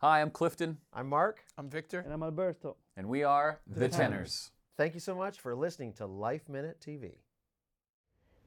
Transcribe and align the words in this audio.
Hi, 0.00 0.20
I'm 0.20 0.30
Clifton, 0.30 0.78
I'm 0.92 1.08
Mark. 1.08 1.44
I'm 1.56 1.68
Victor. 1.68 1.98
And 1.98 2.12
I'm 2.12 2.22
Alberto. 2.22 2.76
and 2.96 3.08
we 3.08 3.24
are 3.24 3.58
the, 3.66 3.88
Tenors. 3.88 4.52
Thank 4.76 4.94
you 4.94 5.00
so 5.00 5.12
much 5.12 5.40
for 5.40 5.56
listening 5.56 5.92
to 5.94 6.06
Life 6.06 6.48
Minute 6.48 6.80
TV. 6.80 7.14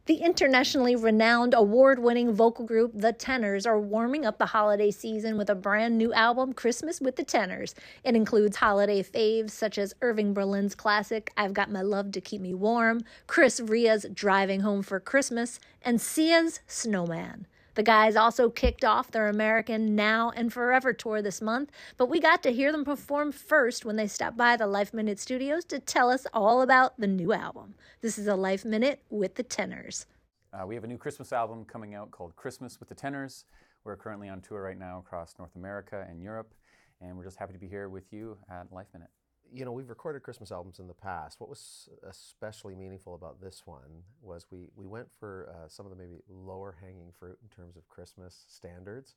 The 0.05 0.15
internationally 0.15 0.95
renowned 0.95 1.53
award 1.53 1.99
winning 1.99 2.31
vocal 2.31 2.63
group 2.63 2.93
The 2.95 3.11
Tenors 3.11 3.65
are 3.65 3.77
warming 3.77 4.25
up 4.25 4.37
the 4.37 4.45
holiday 4.45 4.91
season 4.91 5.37
with 5.37 5.49
a 5.49 5.55
brand 5.55 5.97
new 5.97 6.13
album, 6.13 6.53
Christmas 6.53 7.01
with 7.01 7.17
the 7.17 7.23
Tenors. 7.25 7.75
It 8.05 8.15
includes 8.15 8.55
holiday 8.55 9.03
faves 9.03 9.49
such 9.49 9.77
as 9.77 9.93
Irving 10.01 10.33
Berlin's 10.33 10.73
classic, 10.73 11.33
I've 11.35 11.53
Got 11.53 11.69
My 11.69 11.81
Love 11.81 12.13
to 12.13 12.21
Keep 12.21 12.39
Me 12.39 12.53
Warm, 12.53 13.01
Chris 13.27 13.59
Rea's 13.59 14.05
Driving 14.13 14.61
Home 14.61 14.83
for 14.83 15.01
Christmas, 15.01 15.59
and 15.81 15.99
Sia's 15.99 16.61
Snowman. 16.65 17.45
The 17.73 17.83
guys 17.83 18.17
also 18.17 18.49
kicked 18.49 18.83
off 18.83 19.11
their 19.11 19.27
American 19.27 19.95
Now 19.95 20.31
and 20.35 20.51
Forever 20.51 20.91
tour 20.91 21.21
this 21.21 21.41
month, 21.41 21.71
but 21.95 22.09
we 22.09 22.19
got 22.19 22.43
to 22.43 22.51
hear 22.51 22.69
them 22.71 22.83
perform 22.83 23.31
first 23.31 23.85
when 23.85 23.95
they 23.95 24.07
stopped 24.07 24.35
by 24.35 24.57
the 24.57 24.67
Life 24.67 24.93
Minute 24.93 25.19
Studios 25.19 25.63
to 25.65 25.79
tell 25.79 26.09
us 26.09 26.27
all 26.33 26.61
about 26.61 26.99
the 26.99 27.07
new 27.07 27.31
album. 27.31 27.75
This 28.01 28.17
is 28.17 28.27
a 28.27 28.35
Life 28.35 28.65
Minute 28.65 29.01
with 29.09 29.35
the 29.35 29.43
Tenors. 29.43 30.05
Uh, 30.51 30.67
we 30.67 30.75
have 30.75 30.83
a 30.83 30.87
new 30.87 30.97
Christmas 30.97 31.31
album 31.31 31.63
coming 31.63 31.95
out 31.95 32.11
called 32.11 32.35
Christmas 32.35 32.77
with 32.77 32.89
the 32.89 32.95
Tenors. 32.95 33.45
We're 33.85 33.95
currently 33.95 34.27
on 34.27 34.41
tour 34.41 34.61
right 34.61 34.77
now 34.77 34.99
across 34.99 35.35
North 35.39 35.55
America 35.55 36.05
and 36.09 36.21
Europe, 36.21 36.53
and 36.99 37.17
we're 37.17 37.23
just 37.23 37.37
happy 37.37 37.53
to 37.53 37.59
be 37.59 37.69
here 37.69 37.87
with 37.87 38.11
you 38.11 38.37
at 38.49 38.69
Life 38.73 38.87
Minute. 38.93 39.09
You 39.53 39.65
know, 39.65 39.73
we've 39.73 39.89
recorded 39.89 40.23
Christmas 40.23 40.49
albums 40.49 40.79
in 40.79 40.87
the 40.87 40.93
past. 40.93 41.41
What 41.41 41.49
was 41.49 41.89
especially 42.07 42.73
meaningful 42.73 43.15
about 43.15 43.41
this 43.41 43.63
one 43.65 44.03
was 44.21 44.45
we, 44.49 44.69
we 44.77 44.85
went 44.85 45.11
for 45.19 45.49
uh, 45.53 45.67
some 45.67 45.85
of 45.85 45.89
the 45.89 45.97
maybe 45.97 46.21
lower 46.29 46.77
hanging 46.79 47.11
fruit 47.19 47.37
in 47.43 47.49
terms 47.49 47.75
of 47.75 47.89
Christmas 47.89 48.45
standards. 48.47 49.15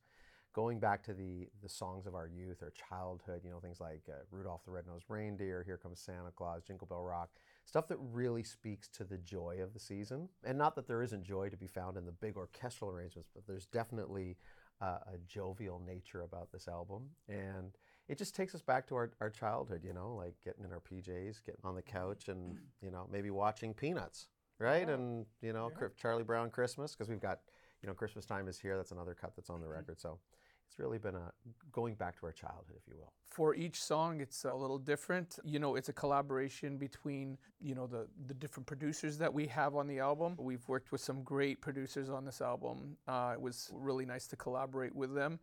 Going 0.52 0.80
back 0.80 1.04
to 1.04 1.14
the, 1.14 1.48
the 1.62 1.68
songs 1.68 2.06
of 2.06 2.16
our 2.16 2.26
youth 2.26 2.62
or 2.62 2.72
childhood, 2.88 3.42
you 3.44 3.50
know, 3.50 3.60
things 3.60 3.80
like 3.80 4.02
uh, 4.08 4.22
Rudolph 4.32 4.64
the 4.64 4.72
Red-Nosed 4.72 5.06
Reindeer, 5.08 5.62
Here 5.64 5.76
Comes 5.76 6.00
Santa 6.00 6.32
Claus, 6.34 6.62
Jingle 6.64 6.88
Bell 6.88 7.04
Rock, 7.04 7.30
stuff 7.64 7.86
that 7.88 7.98
really 8.00 8.42
speaks 8.42 8.88
to 8.88 9.04
the 9.04 9.18
joy 9.18 9.58
of 9.62 9.72
the 9.72 9.80
season. 9.80 10.28
And 10.44 10.58
not 10.58 10.74
that 10.74 10.88
there 10.88 11.02
isn't 11.02 11.24
joy 11.24 11.48
to 11.48 11.56
be 11.56 11.68
found 11.68 11.96
in 11.96 12.06
the 12.06 12.12
big 12.12 12.36
orchestral 12.36 12.90
arrangements, 12.90 13.30
but 13.32 13.46
there's 13.46 13.66
definitely 13.66 14.36
uh, 14.80 14.98
a 15.12 15.18
jovial 15.28 15.80
nature 15.84 16.22
about 16.22 16.50
this 16.50 16.66
album. 16.66 17.10
And 17.28 17.76
it 18.08 18.18
just 18.18 18.34
takes 18.34 18.54
us 18.54 18.62
back 18.62 18.86
to 18.88 18.94
our, 18.94 19.10
our 19.20 19.30
childhood, 19.30 19.82
you 19.84 19.92
know, 19.92 20.14
like 20.14 20.34
getting 20.44 20.64
in 20.64 20.72
our 20.72 20.80
PJs, 20.80 21.44
getting 21.44 21.60
on 21.64 21.74
the 21.74 21.82
couch 21.82 22.28
and, 22.28 22.58
you 22.82 22.90
know, 22.90 23.08
maybe 23.10 23.30
watching 23.30 23.72
Peanuts, 23.72 24.28
right? 24.58 24.88
And, 24.88 25.26
you 25.40 25.52
know, 25.52 25.70
Cri- 25.70 25.88
Charlie 25.96 26.22
Brown 26.22 26.50
Christmas, 26.50 26.92
because 26.92 27.08
we've 27.08 27.20
got, 27.20 27.40
you 27.82 27.88
know, 27.88 27.94
Christmas 27.94 28.26
Time 28.26 28.48
is 28.48 28.58
Here. 28.58 28.76
That's 28.76 28.92
another 28.92 29.14
cut 29.14 29.34
that's 29.36 29.50
on 29.50 29.60
the 29.60 29.68
record. 29.68 30.00
So 30.00 30.18
it's 30.68 30.78
really 30.78 30.98
been 30.98 31.14
a 31.14 31.32
going 31.72 31.94
back 31.94 32.18
to 32.18 32.26
our 32.26 32.32
childhood, 32.32 32.76
if 32.76 32.82
you 32.88 32.94
will. 32.96 33.12
For 33.30 33.54
each 33.54 33.82
song, 33.82 34.20
it's 34.20 34.44
a 34.44 34.54
little 34.54 34.78
different. 34.78 35.38
You 35.44 35.58
know, 35.58 35.76
it's 35.76 35.88
a 35.88 35.92
collaboration 35.92 36.78
between, 36.78 37.38
you 37.60 37.74
know, 37.74 37.86
the, 37.86 38.06
the 38.26 38.34
different 38.34 38.66
producers 38.66 39.18
that 39.18 39.32
we 39.32 39.46
have 39.46 39.74
on 39.76 39.86
the 39.86 39.98
album. 39.98 40.36
We've 40.38 40.66
worked 40.68 40.92
with 40.92 41.00
some 41.00 41.22
great 41.22 41.60
producers 41.60 42.10
on 42.10 42.24
this 42.24 42.40
album. 42.40 42.96
Uh, 43.06 43.32
it 43.34 43.40
was 43.40 43.70
really 43.72 44.04
nice 44.04 44.26
to 44.28 44.36
collaborate 44.36 44.94
with 44.94 45.14
them. 45.14 45.38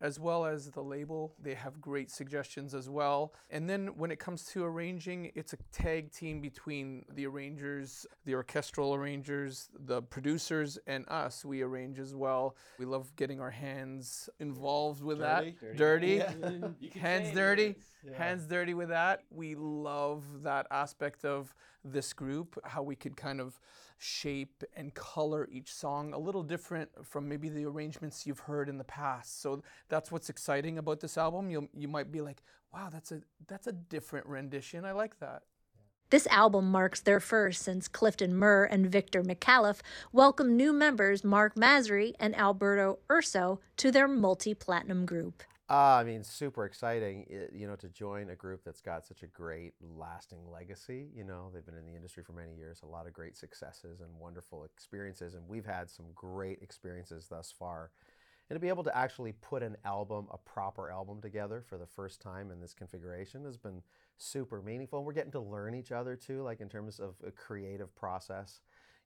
As 0.00 0.20
well 0.20 0.44
as 0.44 0.70
the 0.70 0.82
label, 0.82 1.32
they 1.42 1.54
have 1.54 1.80
great 1.80 2.10
suggestions 2.10 2.74
as 2.74 2.88
well. 2.90 3.32
And 3.50 3.68
then 3.68 3.88
when 3.96 4.10
it 4.10 4.18
comes 4.18 4.44
to 4.48 4.62
arranging, 4.64 5.32
it's 5.34 5.54
a 5.54 5.56
tag 5.72 6.12
team 6.12 6.40
between 6.40 7.04
the 7.14 7.26
arrangers, 7.26 8.06
the 8.26 8.34
orchestral 8.34 8.94
arrangers, 8.94 9.70
the 9.86 10.02
producers, 10.02 10.78
and 10.86 11.08
us. 11.08 11.44
We 11.44 11.62
arrange 11.62 11.98
as 11.98 12.14
well. 12.14 12.56
We 12.78 12.84
love 12.84 13.14
getting 13.16 13.40
our 13.40 13.50
hands 13.50 14.28
involved 14.38 15.02
with 15.02 15.18
that. 15.20 15.44
Dirty. 15.76 16.18
hands 17.00 17.34
dirty. 17.34 17.76
Hands 18.14 18.46
dirty 18.46 18.74
with 18.74 18.90
that. 18.90 19.22
We 19.30 19.54
love 19.54 20.24
that 20.42 20.66
aspect 20.70 21.24
of 21.24 21.54
this 21.84 22.12
group, 22.12 22.58
how 22.64 22.82
we 22.82 22.96
could 22.96 23.16
kind 23.16 23.40
of 23.40 23.58
shape 23.98 24.62
and 24.74 24.94
color 24.94 25.48
each 25.50 25.72
song 25.72 26.12
a 26.12 26.18
little 26.18 26.42
different 26.42 26.90
from 27.04 27.28
maybe 27.28 27.48
the 27.48 27.64
arrangements 27.64 28.26
you've 28.26 28.40
heard 28.40 28.68
in 28.68 28.78
the 28.78 28.84
past. 28.84 29.40
So 29.40 29.62
that's 29.88 30.12
what's 30.12 30.28
exciting 30.28 30.78
about 30.78 31.00
this 31.00 31.16
album. 31.16 31.50
You 31.50 31.68
you 31.74 31.88
might 31.88 32.12
be 32.12 32.20
like, 32.20 32.42
"Wow, 32.72 32.88
that's 32.90 33.12
a 33.12 33.22
that's 33.46 33.66
a 33.66 33.72
different 33.72 34.26
rendition. 34.26 34.84
I 34.84 34.92
like 34.92 35.18
that." 35.20 35.42
This 36.10 36.28
album 36.28 36.70
marks 36.70 37.00
their 37.00 37.18
first 37.18 37.62
since 37.62 37.88
Clifton 37.88 38.32
Murray 38.32 38.68
and 38.70 38.86
Victor 38.86 39.24
Micallef 39.24 39.80
welcomed 40.12 40.56
new 40.56 40.72
members 40.72 41.24
Mark 41.24 41.56
Masri 41.56 42.14
and 42.20 42.36
Alberto 42.36 43.00
Urso 43.10 43.60
to 43.78 43.90
their 43.90 44.06
multi 44.06 44.54
platinum 44.54 45.04
group. 45.04 45.42
Uh, 45.68 45.98
I 45.98 46.04
mean, 46.04 46.22
super 46.22 46.64
exciting, 46.64 47.26
i- 47.28 47.52
you 47.52 47.66
know, 47.66 47.74
to 47.76 47.88
join 47.88 48.30
a 48.30 48.36
group 48.36 48.62
that's 48.62 48.80
got 48.80 49.04
such 49.04 49.24
a 49.24 49.26
great, 49.26 49.74
lasting 49.80 50.48
legacy. 50.48 51.10
You 51.12 51.24
know, 51.24 51.50
they've 51.52 51.66
been 51.66 51.74
in 51.76 51.86
the 51.86 51.94
industry 51.96 52.22
for 52.22 52.32
many 52.32 52.54
years, 52.54 52.82
a 52.82 52.86
lot 52.86 53.08
of 53.08 53.12
great 53.12 53.36
successes 53.36 54.00
and 54.00 54.16
wonderful 54.20 54.62
experiences, 54.62 55.34
and 55.34 55.48
we've 55.48 55.66
had 55.66 55.90
some 55.90 56.06
great 56.14 56.62
experiences 56.62 57.26
thus 57.26 57.50
far. 57.50 57.90
And 58.50 58.56
to 58.56 58.60
be 58.60 58.68
able 58.68 58.84
to 58.84 58.96
actually 58.96 59.32
put 59.32 59.62
an 59.62 59.76
album, 59.84 60.28
a 60.30 60.38
proper 60.38 60.90
album 60.90 61.20
together 61.20 61.62
for 61.62 61.78
the 61.78 61.86
first 61.86 62.20
time 62.20 62.50
in 62.52 62.60
this 62.60 62.74
configuration 62.74 63.44
has 63.44 63.56
been 63.56 63.82
super 64.18 64.62
meaningful. 64.62 65.00
And 65.00 65.06
we're 65.06 65.14
getting 65.14 65.32
to 65.32 65.40
learn 65.40 65.74
each 65.74 65.92
other 65.92 66.16
too, 66.16 66.42
like 66.42 66.60
in 66.60 66.68
terms 66.68 67.00
of 67.00 67.16
a 67.26 67.32
creative 67.32 67.94
process 67.96 68.60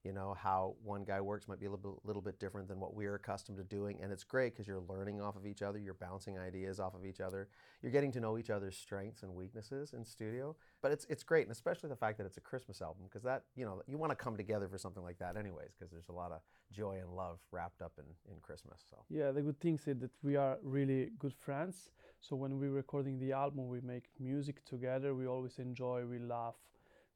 you 0.05 0.13
know 0.13 0.35
how 0.39 0.75
one 0.83 1.05
guy 1.05 1.21
works 1.21 1.47
might 1.49 1.61
be 1.61 1.67
a 1.67 1.71
little 1.71 1.93
bit, 1.93 2.07
little 2.07 2.23
bit 2.23 2.39
different 2.41 2.69
than 2.69 2.81
what 2.81 2.95
we're 2.95 3.15
accustomed 3.15 3.59
to 3.59 3.65
doing 3.65 3.99
and 4.03 4.13
it's 4.13 4.25
great 4.25 4.53
because 4.53 4.67
you're 4.67 4.83
learning 4.89 5.21
off 5.21 5.37
of 5.37 5.47
each 5.47 5.63
other 5.63 5.79
you're 5.79 5.95
bouncing 5.95 6.39
ideas 6.39 6.81
off 6.81 6.95
of 6.95 7.05
each 7.05 7.21
other 7.21 7.49
you're 7.83 7.93
getting 7.93 8.13
to 8.13 8.21
know 8.21 8.39
each 8.39 8.51
other's 8.51 8.77
strengths 8.77 9.23
and 9.23 9.35
weaknesses 9.35 9.93
in 9.93 10.05
studio 10.05 10.55
but 10.83 10.93
it's 10.93 11.05
it's 11.09 11.23
great 11.23 11.43
and 11.43 11.53
especially 11.53 11.89
the 11.89 11.97
fact 11.97 12.17
that 12.19 12.27
it's 12.27 12.37
a 12.37 12.41
christmas 12.41 12.81
album 12.83 13.05
because 13.09 13.23
that 13.23 13.45
you 13.57 13.65
know 13.65 13.83
you 13.87 13.99
want 13.99 14.11
to 14.11 14.17
come 14.17 14.37
together 14.37 14.69
for 14.69 14.79
something 14.79 15.03
like 15.03 15.19
that 15.19 15.37
anyways 15.37 15.71
because 15.79 15.91
there's 15.91 16.09
a 16.09 16.13
lot 16.13 16.33
of 16.33 16.41
joy 16.73 16.99
and 17.01 17.11
love 17.15 17.39
wrapped 17.51 17.83
up 17.83 17.93
in 17.99 18.05
in 18.33 18.39
christmas 18.41 18.81
so 18.89 18.97
Yeah, 19.09 19.33
the 19.33 19.43
good 19.43 19.61
thing 19.61 19.75
is 19.75 19.85
that 19.85 20.11
we 20.23 20.37
are 20.37 20.59
really 20.63 21.11
good 21.19 21.35
friends. 21.35 21.91
So 22.21 22.37
when 22.37 22.59
we're 22.59 22.71
recording 22.71 23.19
the 23.19 23.33
album, 23.33 23.69
we 23.69 23.81
make 23.81 24.05
music 24.19 24.65
together. 24.65 25.15
We 25.15 25.27
always 25.27 25.59
enjoy, 25.59 26.05
we 26.07 26.19
laugh. 26.19 26.55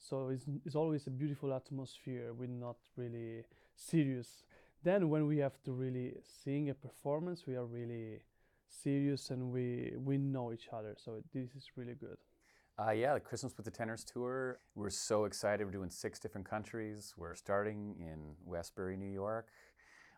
So 0.09 0.29
it's, 0.29 0.45
it's 0.67 0.75
always 0.75 1.07
a 1.07 1.11
beautiful 1.11 1.55
atmosphere. 1.55 2.35
We're 2.35 2.47
not 2.47 2.77
really 2.97 3.45
serious. 3.75 4.45
Then 4.83 5.09
when 5.09 5.27
we 5.27 5.39
have 5.39 5.63
to 5.65 5.73
really 5.73 6.17
sing 6.43 6.69
a 6.69 6.75
performance, 6.75 7.45
we 7.47 7.57
are 7.57 7.65
really 7.65 8.21
serious 8.69 9.31
and 9.31 9.51
we 9.51 9.95
we 9.97 10.19
know 10.19 10.53
each 10.53 10.69
other. 10.73 10.95
So 11.03 11.23
this 11.33 11.55
is 11.57 11.71
really 11.77 11.95
good. 11.95 12.19
Uh, 12.79 12.91
yeah, 12.91 13.15
the 13.15 13.21
Christmas 13.21 13.57
with 13.57 13.65
the 13.65 13.71
Tenors 13.71 14.05
tour. 14.05 14.59
We're 14.75 14.91
so 14.91 15.25
excited. 15.25 15.65
We're 15.65 15.71
doing 15.71 15.91
six 15.91 16.19
different 16.19 16.49
countries. 16.51 17.15
We're 17.17 17.37
starting 17.37 17.95
in 17.99 18.35
Westbury, 18.45 18.97
New 18.99 19.13
York 19.13 19.49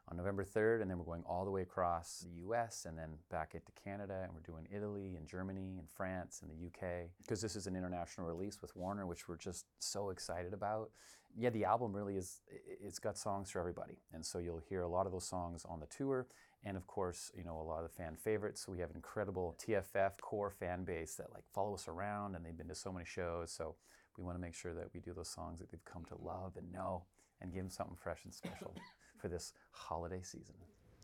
on 0.09 0.17
November 0.17 0.45
3rd, 0.45 0.83
and 0.83 0.91
then 0.91 0.99
we're 0.99 1.05
going 1.05 1.25
all 1.27 1.45
the 1.45 1.51
way 1.51 1.63
across 1.63 2.21
the 2.21 2.43
US 2.47 2.87
and 2.89 2.97
then 2.97 3.11
back 3.31 3.55
into 3.55 3.73
Canada. 3.83 4.21
And 4.23 4.33
we're 4.33 4.41
doing 4.41 4.69
Italy 4.71 5.17
and 5.17 5.27
Germany 5.27 5.77
and 5.79 5.91
France 5.91 6.43
and 6.43 6.51
the 6.51 6.67
UK 6.67 7.09
because 7.21 7.41
this 7.41 7.57
is 7.57 7.67
an 7.67 7.75
international 7.75 8.27
release 8.27 8.63
with 8.63 8.75
Warner, 8.77 9.07
which 9.07 9.29
we're 9.29 9.37
just 9.37 9.67
so 9.81 10.11
excited 10.11 10.53
about. 10.53 10.91
Yeah, 11.37 11.51
the 11.51 11.65
album 11.65 11.93
really 11.93 12.17
is, 12.17 12.41
it's 12.49 12.99
got 12.99 13.19
songs 13.19 13.51
for 13.51 13.59
everybody. 13.59 13.99
And 14.13 14.25
so 14.25 14.39
you'll 14.39 14.63
hear 14.69 14.83
a 14.83 14.89
lot 14.89 15.07
of 15.07 15.13
those 15.13 15.29
songs 15.29 15.65
on 15.69 15.81
the 15.81 15.87
tour. 15.87 16.29
And 16.65 16.77
of 16.77 16.87
course, 16.87 17.31
you 17.37 17.45
know, 17.45 17.61
a 17.61 17.63
lot 17.63 17.85
of 17.85 17.91
the 17.91 17.97
fan 17.97 18.17
favorites. 18.17 18.67
We 18.67 18.79
have 18.79 18.91
an 18.91 18.97
incredible 18.97 19.57
TFF 19.63 20.19
core 20.21 20.51
fan 20.51 20.85
base 20.85 21.15
that 21.17 21.33
like 21.35 21.45
follow 21.53 21.75
us 21.75 21.89
around 21.89 22.37
and 22.37 22.45
they've 22.45 22.57
been 22.57 22.69
to 22.69 22.75
so 22.75 22.93
many 22.93 23.05
shows. 23.05 23.53
So 23.53 23.75
we 24.17 24.25
want 24.25 24.37
to 24.37 24.41
make 24.41 24.55
sure 24.55 24.73
that 24.73 24.95
we 24.95 25.01
do 25.01 25.13
those 25.13 25.29
songs 25.29 25.59
that 25.59 25.71
they've 25.71 25.85
come 25.85 26.05
to 26.07 26.17
love 26.17 26.53
and 26.57 26.73
know 26.73 27.05
and 27.41 27.53
give 27.53 27.65
them 27.65 27.71
something 27.71 27.97
fresh 27.97 28.25
and 28.25 28.33
special 28.33 28.75
for 29.17 29.29
this 29.29 29.53
holiday 29.71 30.23
season. 30.23 30.55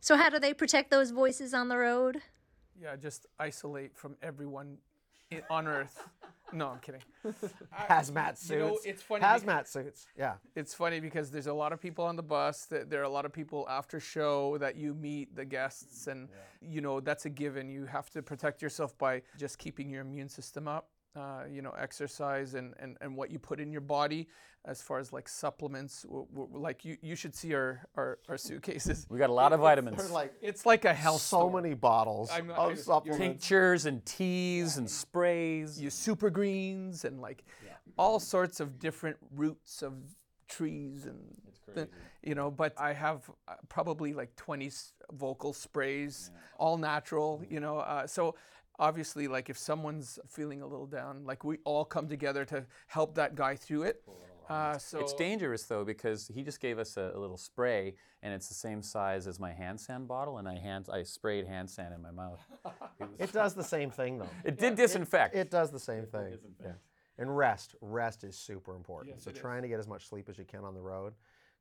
So, 0.00 0.16
how 0.16 0.30
do 0.30 0.38
they 0.38 0.52
protect 0.54 0.90
those 0.90 1.10
voices 1.10 1.54
on 1.54 1.68
the 1.68 1.76
road? 1.76 2.22
Yeah, 2.80 2.96
just 2.96 3.26
isolate 3.38 3.96
from 3.96 4.16
everyone 4.22 4.78
on 5.50 5.66
Earth. 5.66 6.02
No, 6.54 6.68
I'm 6.68 6.80
kidding. 6.80 7.00
hazmat 7.88 8.36
suits 8.36 8.50
You 8.50 8.58
know, 8.58 8.78
it's 8.84 9.00
funny 9.02 9.24
hazmat 9.24 9.66
suits 9.66 10.06
yeah 10.18 10.34
It's 10.54 10.74
funny 10.74 11.00
because 11.00 11.30
there's 11.30 11.46
a 11.46 11.52
lot 11.54 11.72
of 11.72 11.80
people 11.80 12.04
on 12.04 12.14
the 12.14 12.22
bus. 12.22 12.66
That 12.66 12.90
there 12.90 13.00
are 13.00 13.04
a 13.04 13.08
lot 13.08 13.24
of 13.24 13.32
people 13.32 13.66
after 13.70 13.98
show 13.98 14.58
that 14.58 14.76
you 14.76 14.92
meet, 14.92 15.34
the 15.34 15.46
guests, 15.46 16.08
and 16.08 16.28
you 16.60 16.82
know 16.82 17.00
that's 17.00 17.24
a 17.24 17.30
given. 17.30 17.70
You 17.70 17.86
have 17.86 18.10
to 18.10 18.20
protect 18.22 18.60
yourself 18.60 18.98
by 18.98 19.22
just 19.38 19.58
keeping 19.58 19.88
your 19.88 20.02
immune 20.02 20.28
system 20.28 20.68
up. 20.68 20.90
Uh, 21.14 21.42
you 21.50 21.60
know, 21.60 21.72
exercise 21.78 22.54
and, 22.54 22.72
and, 22.80 22.96
and 23.02 23.14
what 23.14 23.30
you 23.30 23.38
put 23.38 23.60
in 23.60 23.70
your 23.70 23.82
body 23.82 24.26
as 24.64 24.80
far 24.80 24.98
as 24.98 25.12
like 25.12 25.28
supplements. 25.28 26.04
W- 26.04 26.26
w- 26.32 26.48
like 26.58 26.86
you, 26.86 26.96
you 27.02 27.14
should 27.14 27.34
see 27.34 27.52
our, 27.52 27.82
our, 27.96 28.18
our 28.30 28.38
suitcases. 28.38 29.06
We 29.10 29.18
got 29.18 29.28
a 29.28 29.32
lot 29.34 29.52
of 29.52 29.60
vitamins, 29.60 29.98
There's 29.98 30.10
like 30.10 30.32
It's 30.40 30.64
like 30.64 30.86
a 30.86 30.94
health 30.94 31.20
so 31.20 31.36
store. 31.48 31.60
many 31.60 31.74
bottles 31.74 32.30
I'm- 32.30 32.50
of 32.50 32.58
I- 32.58 32.74
supplements 32.76 33.18
tinctures 33.22 33.84
and 33.84 34.02
teas 34.06 34.78
and 34.78 34.88
sprays. 34.88 35.78
you 35.78 35.90
super 35.90 36.30
greens 36.30 37.04
and 37.04 37.20
like 37.20 37.44
all 37.98 38.18
sorts 38.18 38.58
of 38.60 38.78
different 38.78 39.18
roots 39.36 39.82
of 39.82 39.92
trees 40.48 41.04
and 41.04 41.18
the- 41.74 41.88
you 42.22 42.34
know 42.34 42.50
but 42.50 42.72
i 42.78 42.92
have 42.92 43.28
uh, 43.48 43.54
probably 43.68 44.12
like 44.14 44.34
20 44.36 44.66
s- 44.66 44.92
vocal 45.12 45.52
sprays 45.52 46.30
all 46.58 46.76
natural 46.78 47.42
you 47.50 47.60
know 47.60 47.78
uh, 47.78 48.06
so 48.06 48.34
obviously, 48.82 49.28
like 49.28 49.48
if 49.48 49.56
someone's 49.56 50.18
feeling 50.28 50.60
a 50.60 50.66
little 50.66 50.86
down, 50.86 51.24
like 51.24 51.44
we 51.44 51.58
all 51.64 51.84
come 51.84 52.08
together 52.08 52.44
to 52.46 52.66
help 52.88 53.14
that 53.14 53.34
guy 53.36 53.54
through 53.56 53.84
it. 53.84 54.02
Uh, 54.48 54.76
so 54.76 54.98
It's 54.98 55.14
dangerous 55.14 55.62
though 55.62 55.84
because 55.84 56.28
he 56.34 56.42
just 56.42 56.60
gave 56.60 56.78
us 56.78 56.96
a, 56.96 57.12
a 57.14 57.18
little 57.18 57.36
spray 57.38 57.94
and 58.22 58.34
it's 58.34 58.48
the 58.48 58.54
same 58.54 58.82
size 58.82 59.26
as 59.28 59.38
my 59.38 59.52
hand 59.52 59.80
sand 59.80 60.08
bottle 60.08 60.38
and 60.38 60.48
I 60.48 60.56
hand 60.58 60.88
I 60.92 61.04
sprayed 61.04 61.46
hand 61.46 61.70
sand 61.70 61.94
in 61.94 62.02
my 62.02 62.10
mouth. 62.10 62.40
It, 63.00 63.08
It 63.18 63.32
does 63.32 63.54
the 63.54 63.64
same 63.64 63.90
thing 63.90 64.18
though. 64.18 64.28
it 64.44 64.58
did 64.58 64.74
disinfect. 64.74 65.34
It 65.34 65.50
does 65.50 65.70
the 65.70 65.78
same 65.78 66.06
thing. 66.06 66.38
Yeah. 66.62 66.72
And 67.18 67.36
rest, 67.36 67.74
rest 67.80 68.24
is 68.24 68.36
super 68.36 68.74
important. 68.74 69.20
so 69.22 69.30
trying 69.30 69.62
to 69.62 69.68
get 69.68 69.78
as 69.78 69.86
much 69.88 70.06
sleep 70.08 70.28
as 70.28 70.38
you 70.38 70.44
can 70.44 70.64
on 70.64 70.74
the 70.74 70.80
road, 70.80 71.14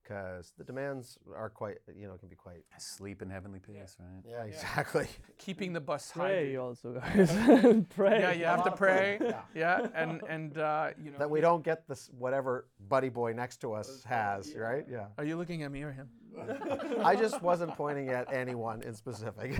because 0.03 0.53
the 0.57 0.63
demands 0.63 1.17
are 1.35 1.49
quite, 1.49 1.77
you 1.95 2.07
know, 2.07 2.15
can 2.15 2.29
be 2.29 2.35
quite. 2.35 2.63
Sleep 2.77 3.21
in 3.21 3.29
heavenly 3.29 3.59
peace, 3.59 3.97
right? 3.99 4.23
Yeah, 4.27 4.43
exactly. 4.43 5.07
keeping 5.37 5.73
the 5.73 5.81
bus 5.81 6.11
Pray 6.13 6.53
hydrated. 6.53 6.61
also, 6.61 6.93
guys. 6.93 7.85
Pray. 7.95 8.19
Yeah, 8.19 8.31
you 8.31 8.45
have 8.45 8.63
to 8.63 8.71
pray. 8.71 9.19
Yeah, 9.55 9.87
and 9.93 10.21
and 10.27 10.57
uh, 10.57 10.89
you 11.01 11.11
know. 11.11 11.17
that 11.19 11.29
we 11.29 11.41
don't 11.41 11.63
get 11.63 11.87
this 11.87 12.09
whatever 12.17 12.67
buddy 12.87 13.09
boy 13.09 13.33
next 13.33 13.57
to 13.61 13.73
us 13.73 14.03
has, 14.05 14.53
right? 14.55 14.85
Yeah. 14.89 15.07
Are 15.17 15.25
you 15.25 15.37
looking 15.37 15.63
at 15.63 15.71
me 15.71 15.83
or 15.83 15.91
him? 15.91 16.09
I 17.03 17.15
just 17.15 17.41
wasn't 17.41 17.75
pointing 17.75 18.09
at 18.09 18.31
anyone 18.33 18.81
in 18.83 18.93
specific. 18.93 19.59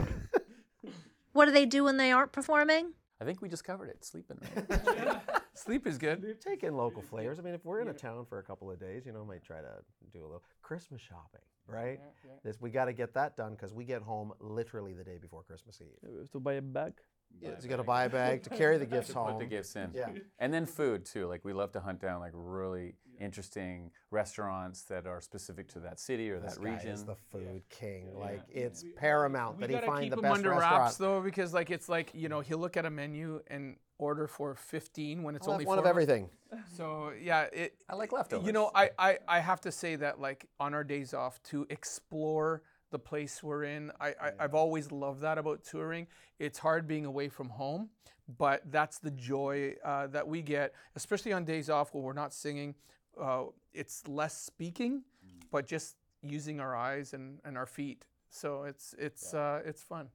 What 1.33 1.45
do 1.45 1.51
they 1.51 1.65
do 1.65 1.83
when 1.85 1.97
they 1.97 2.11
aren't 2.11 2.31
performing? 2.31 2.93
I 3.19 3.23
think 3.23 3.41
we 3.41 3.49
just 3.49 3.63
covered 3.63 3.89
it. 3.89 4.03
Sleeping. 4.03 4.39
Right? 4.69 5.19
Sleep 5.63 5.85
is 5.85 5.97
good. 5.97 6.37
Take 6.41 6.63
in 6.63 6.75
local 6.75 7.01
flavors. 7.01 7.39
I 7.39 7.43
mean, 7.43 7.53
if 7.53 7.63
we're 7.65 7.81
in 7.81 7.87
a 7.89 7.93
town 7.93 8.25
for 8.27 8.39
a 8.39 8.43
couple 8.43 8.71
of 8.71 8.79
days, 8.79 9.05
you 9.05 9.11
know, 9.11 9.23
might 9.23 9.43
try 9.43 9.57
to 9.61 9.73
do 10.11 10.21
a 10.21 10.25
little 10.25 10.43
Christmas 10.61 11.01
shopping, 11.01 11.41
right? 11.67 11.99
This, 12.43 12.59
we 12.59 12.71
got 12.71 12.85
to 12.85 12.93
get 12.93 13.13
that 13.13 13.37
done 13.37 13.51
because 13.53 13.73
we 13.73 13.83
get 13.85 14.01
home 14.01 14.33
literally 14.39 14.93
the 14.93 15.03
day 15.03 15.17
before 15.21 15.43
Christmas 15.43 15.79
Eve. 15.81 15.87
We 16.01 16.17
have 16.19 16.31
to 16.31 16.39
buy 16.39 16.53
a 16.53 16.61
bag. 16.61 16.93
Yeah, 17.39 17.51
so 17.57 17.63
you 17.63 17.69
got 17.69 17.77
to 17.77 17.83
buy 17.83 18.05
a 18.05 18.09
bag 18.09 18.43
to 18.43 18.49
carry 18.49 18.77
the 18.77 18.85
gifts 18.95 19.07
to 19.09 19.13
put 19.13 19.19
home. 19.29 19.39
the 19.39 19.45
gifts 19.45 19.75
in. 19.75 19.91
Yeah. 19.95 20.09
And 20.39 20.53
then 20.53 20.65
food 20.65 21.05
too. 21.05 21.27
Like 21.27 21.45
we 21.45 21.53
love 21.53 21.71
to 21.73 21.79
hunt 21.79 22.01
down 22.01 22.19
like 22.19 22.33
really 22.35 22.95
interesting 23.21 23.91
restaurants 24.09 24.81
that 24.83 25.05
are 25.05 25.21
specific 25.21 25.67
to 25.69 25.79
that 25.79 25.99
city 25.99 26.29
or 26.31 26.39
This 26.39 26.55
that 26.55 26.63
guy 26.63 26.71
region. 26.73 26.89
is 26.89 27.05
the 27.05 27.15
food 27.31 27.61
king. 27.69 28.09
Like 28.19 28.41
it's 28.49 28.83
paramount 28.97 29.57
We 29.57 29.61
that 29.61 29.69
he 29.69 29.75
gotta 29.75 29.87
find 29.87 30.01
keep 30.03 30.09
the 30.11 30.17
him 30.17 30.21
best 30.23 30.35
under 30.37 30.49
wraps 30.51 30.97
though, 30.97 31.21
because 31.21 31.53
like 31.53 31.69
it's 31.69 31.87
like 31.87 32.11
you 32.13 32.27
know 32.27 32.41
he'll 32.41 32.57
look 32.57 32.75
at 32.75 32.85
a 32.85 32.89
menu 32.89 33.39
and 33.47 33.77
order 34.01 34.27
for 34.27 34.55
15 34.55 35.23
when 35.23 35.35
it's 35.35 35.47
I'll 35.47 35.53
have 35.53 35.59
only 35.59 35.65
one 35.65 35.79
of 35.79 35.85
everything. 35.85 36.29
So 36.75 37.13
yeah, 37.21 37.43
it. 37.53 37.75
I 37.89 37.95
like 37.95 38.11
leftovers. 38.11 38.45
You 38.45 38.51
know, 38.51 38.71
I, 38.75 38.89
I 38.99 39.17
I 39.25 39.39
have 39.39 39.61
to 39.61 39.71
say 39.71 39.95
that 39.95 40.19
like 40.19 40.47
on 40.59 40.73
our 40.73 40.83
days 40.83 41.13
off 41.13 41.41
to 41.43 41.65
explore 41.69 42.61
the 42.91 42.99
place 42.99 43.41
we're 43.41 43.63
in. 43.63 43.89
I, 44.01 44.09
I 44.09 44.31
I've 44.37 44.53
always 44.53 44.91
loved 44.91 45.21
that 45.21 45.37
about 45.37 45.63
touring. 45.63 46.07
It's 46.39 46.59
hard 46.59 46.87
being 46.87 47.05
away 47.05 47.29
from 47.29 47.47
home, 47.47 47.89
but 48.37 48.69
that's 48.69 48.99
the 48.99 49.11
joy 49.11 49.75
uh, 49.83 50.07
that 50.07 50.27
we 50.27 50.41
get, 50.41 50.73
especially 50.95 51.31
on 51.31 51.45
days 51.45 51.69
off 51.69 51.93
when 51.93 52.03
we're 52.03 52.11
not 52.11 52.33
singing. 52.33 52.75
Uh, 53.19 53.43
it's 53.73 54.05
less 54.07 54.37
speaking, 54.37 55.03
but 55.51 55.65
just 55.65 55.95
using 56.21 56.59
our 56.59 56.75
eyes 56.75 57.13
and, 57.13 57.39
and 57.45 57.57
our 57.57 57.65
feet. 57.65 58.05
So 58.29 58.63
it's 58.63 58.93
it's 58.97 59.33
uh, 59.33 59.61
it's 59.65 59.81
fun. 59.83 60.09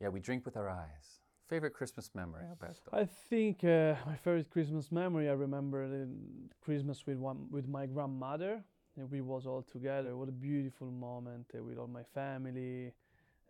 Yeah, 0.00 0.08
we 0.08 0.20
drink 0.20 0.44
with 0.44 0.56
our 0.56 0.68
eyes. 0.68 1.17
Favorite 1.48 1.72
Christmas 1.72 2.10
memory, 2.14 2.44
Alberto? 2.48 2.90
I 2.92 3.06
think 3.06 3.64
uh, 3.64 3.94
my 4.06 4.16
favorite 4.16 4.50
Christmas 4.50 4.92
memory 4.92 5.30
I 5.30 5.32
remember 5.32 6.06
Christmas 6.60 7.06
with 7.06 7.16
one 7.18 7.46
with 7.50 7.66
my 7.66 7.86
grandmother. 7.86 8.62
And 8.96 9.10
we 9.10 9.20
was 9.20 9.46
all 9.46 9.62
together. 9.62 10.16
What 10.16 10.28
a 10.28 10.32
beautiful 10.32 10.90
moment 10.90 11.46
uh, 11.56 11.62
with 11.62 11.78
all 11.78 11.86
my 11.86 12.02
family. 12.14 12.92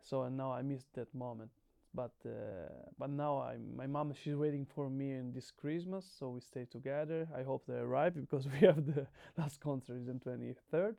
So 0.02 0.22
and 0.22 0.36
now 0.36 0.52
I 0.52 0.62
miss 0.62 0.84
that 0.94 1.12
moment. 1.14 1.50
But 1.94 2.12
uh, 2.24 2.68
but 2.98 3.10
now 3.10 3.38
I 3.38 3.56
my 3.74 3.86
mom 3.86 4.12
she's 4.12 4.36
waiting 4.36 4.66
for 4.74 4.88
me 4.88 5.12
in 5.12 5.32
this 5.32 5.50
Christmas, 5.50 6.04
so 6.18 6.28
we 6.28 6.40
stay 6.40 6.66
together. 6.70 7.26
I 7.36 7.42
hope 7.42 7.64
they 7.66 7.78
arrive 7.78 8.14
because 8.24 8.46
we 8.46 8.66
have 8.66 8.86
the 8.86 9.06
last 9.38 9.60
concert 9.60 9.96
is 9.96 10.08
on 10.08 10.20
23rd. 10.20 10.94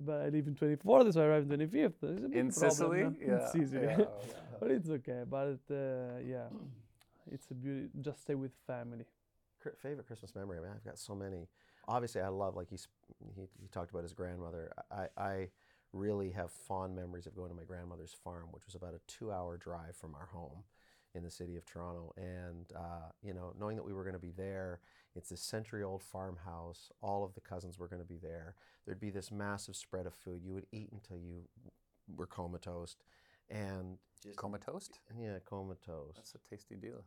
But 0.00 0.20
I 0.22 0.28
live 0.28 0.46
in 0.46 0.54
24th, 0.54 1.12
so 1.12 1.20
I 1.22 1.24
arrive 1.24 1.50
on 1.50 1.58
25th. 1.58 1.92
It's 2.02 2.24
a 2.24 2.28
big 2.28 2.36
In 2.36 2.50
problem, 2.50 2.70
Sicily? 2.70 3.02
huh? 3.02 3.10
Yeah, 3.20 3.32
in 3.32 3.46
Sicily. 3.66 3.82
yeah, 3.82 4.04
but 4.60 4.70
it's 4.70 4.90
okay. 4.90 5.22
But 5.28 5.58
uh, 5.70 6.18
yeah, 6.24 6.44
it's 7.30 7.50
a 7.50 7.54
beauty. 7.54 7.88
Just 8.00 8.22
stay 8.22 8.34
with 8.34 8.52
family. 8.66 9.04
Favorite 9.82 10.06
Christmas 10.06 10.34
memory. 10.34 10.58
I 10.58 10.60
mean, 10.60 10.70
I've 10.74 10.84
got 10.84 10.98
so 10.98 11.14
many. 11.14 11.48
Obviously, 11.88 12.20
I 12.20 12.28
love 12.28 12.54
like 12.54 12.68
he 12.70 12.76
he, 13.34 13.42
he 13.60 13.68
talked 13.68 13.90
about 13.90 14.02
his 14.04 14.12
grandmother. 14.12 14.72
I, 14.90 15.06
I 15.20 15.48
really 15.92 16.30
have 16.30 16.50
fond 16.52 16.94
memories 16.94 17.26
of 17.26 17.34
going 17.34 17.50
to 17.50 17.56
my 17.56 17.64
grandmother's 17.64 18.14
farm, 18.24 18.48
which 18.52 18.66
was 18.66 18.74
about 18.74 18.94
a 18.94 19.00
two-hour 19.08 19.56
drive 19.56 19.96
from 19.96 20.14
our 20.14 20.26
home 20.26 20.62
in 21.14 21.22
the 21.22 21.30
city 21.30 21.56
of 21.56 21.64
Toronto. 21.64 22.12
And 22.16 22.66
uh, 22.76 23.10
you 23.22 23.34
know, 23.34 23.52
knowing 23.58 23.76
that 23.76 23.84
we 23.84 23.92
were 23.92 24.04
going 24.04 24.14
to 24.14 24.18
be 24.20 24.32
there, 24.36 24.80
it's 25.14 25.30
this 25.30 25.40
century-old 25.42 26.02
farmhouse. 26.02 26.90
All 27.02 27.24
of 27.24 27.34
the 27.34 27.40
cousins 27.40 27.78
were 27.78 27.88
going 27.88 28.02
to 28.02 28.08
be 28.08 28.18
there. 28.18 28.54
There'd 28.84 29.00
be 29.00 29.10
this 29.10 29.30
massive 29.30 29.76
spread 29.76 30.06
of 30.06 30.14
food. 30.14 30.42
You 30.44 30.54
would 30.54 30.66
eat 30.72 30.90
until 30.92 31.16
you 31.18 31.42
were 32.16 32.26
comatose, 32.26 32.96
and 33.50 33.98
just, 34.22 34.36
Comatose? 34.36 34.90
yeah, 35.20 35.38
comatose 35.44 36.14
That's 36.16 36.34
a 36.34 36.38
tasty 36.50 36.74
deal. 36.74 37.04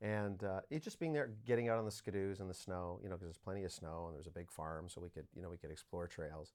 and 0.00 0.42
uh, 0.44 0.60
it 0.68 0.82
just 0.82 0.98
being 0.98 1.12
there, 1.12 1.30
getting 1.46 1.68
out 1.68 1.78
on 1.78 1.84
the 1.84 1.90
skidoos 1.90 2.40
in 2.40 2.48
the 2.48 2.54
snow, 2.54 2.98
you 3.02 3.08
know, 3.08 3.14
because 3.14 3.28
there's 3.28 3.38
plenty 3.38 3.64
of 3.64 3.72
snow 3.72 4.04
and 4.06 4.14
there's 4.16 4.26
a 4.26 4.30
big 4.32 4.50
farm, 4.50 4.88
so 4.88 5.00
we 5.00 5.08
could, 5.08 5.26
you 5.34 5.42
know, 5.42 5.48
we 5.48 5.56
could 5.56 5.70
explore 5.70 6.06
trails, 6.06 6.52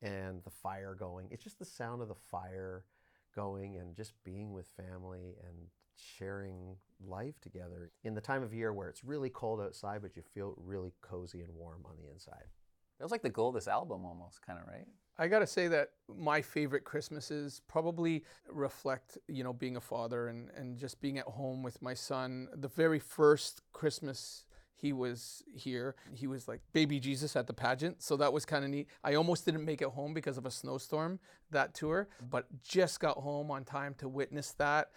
and 0.00 0.42
the 0.44 0.50
fire 0.50 0.94
going. 0.94 1.28
It's 1.30 1.42
just 1.44 1.58
the 1.58 1.64
sound 1.64 2.00
of 2.02 2.08
the 2.08 2.14
fire 2.14 2.84
going 3.38 3.76
and 3.76 3.94
just 3.94 4.12
being 4.24 4.52
with 4.52 4.66
family 4.76 5.36
and 5.46 5.68
sharing 5.94 6.74
life 7.06 7.40
together 7.40 7.92
in 8.02 8.14
the 8.14 8.20
time 8.20 8.42
of 8.42 8.52
year 8.52 8.72
where 8.72 8.88
it's 8.88 9.04
really 9.04 9.30
cold 9.30 9.60
outside, 9.60 10.02
but 10.02 10.16
you 10.16 10.22
feel 10.34 10.54
really 10.56 10.92
cozy 11.02 11.42
and 11.42 11.54
warm 11.54 11.82
on 11.84 11.92
the 12.02 12.10
inside. 12.10 12.44
That 12.98 13.04
was 13.04 13.12
like 13.12 13.22
the 13.22 13.30
goal 13.30 13.50
of 13.50 13.54
this 13.54 13.68
album 13.68 14.04
almost, 14.04 14.44
kind 14.44 14.58
of, 14.58 14.66
right? 14.66 14.86
I 15.20 15.28
got 15.28 15.38
to 15.38 15.46
say 15.46 15.68
that 15.68 15.90
my 16.16 16.42
favorite 16.42 16.82
Christmases 16.84 17.60
probably 17.68 18.24
reflect, 18.50 19.18
you 19.28 19.44
know, 19.44 19.52
being 19.52 19.76
a 19.76 19.80
father 19.80 20.28
and, 20.28 20.50
and 20.56 20.76
just 20.76 21.00
being 21.00 21.18
at 21.18 21.26
home 21.26 21.62
with 21.62 21.80
my 21.80 21.94
son. 21.94 22.48
The 22.56 22.68
very 22.68 22.98
first 22.98 23.62
Christmas 23.72 24.46
he 24.80 24.92
was 24.92 25.42
here, 25.52 25.96
he 26.14 26.26
was 26.26 26.48
like 26.48 26.60
baby 26.72 27.00
Jesus 27.00 27.36
at 27.36 27.46
the 27.46 27.52
pageant. 27.52 28.02
So 28.02 28.16
that 28.16 28.32
was 28.32 28.44
kind 28.44 28.64
of 28.64 28.70
neat. 28.70 28.88
I 29.02 29.14
almost 29.14 29.44
didn't 29.44 29.64
make 29.64 29.82
it 29.82 29.88
home 29.88 30.14
because 30.14 30.38
of 30.38 30.46
a 30.46 30.50
snowstorm 30.50 31.18
that 31.50 31.74
tour, 31.74 32.08
but 32.30 32.46
just 32.62 33.00
got 33.00 33.18
home 33.18 33.50
on 33.50 33.64
time 33.64 33.94
to 33.98 34.08
witness 34.08 34.52
that. 34.52 34.90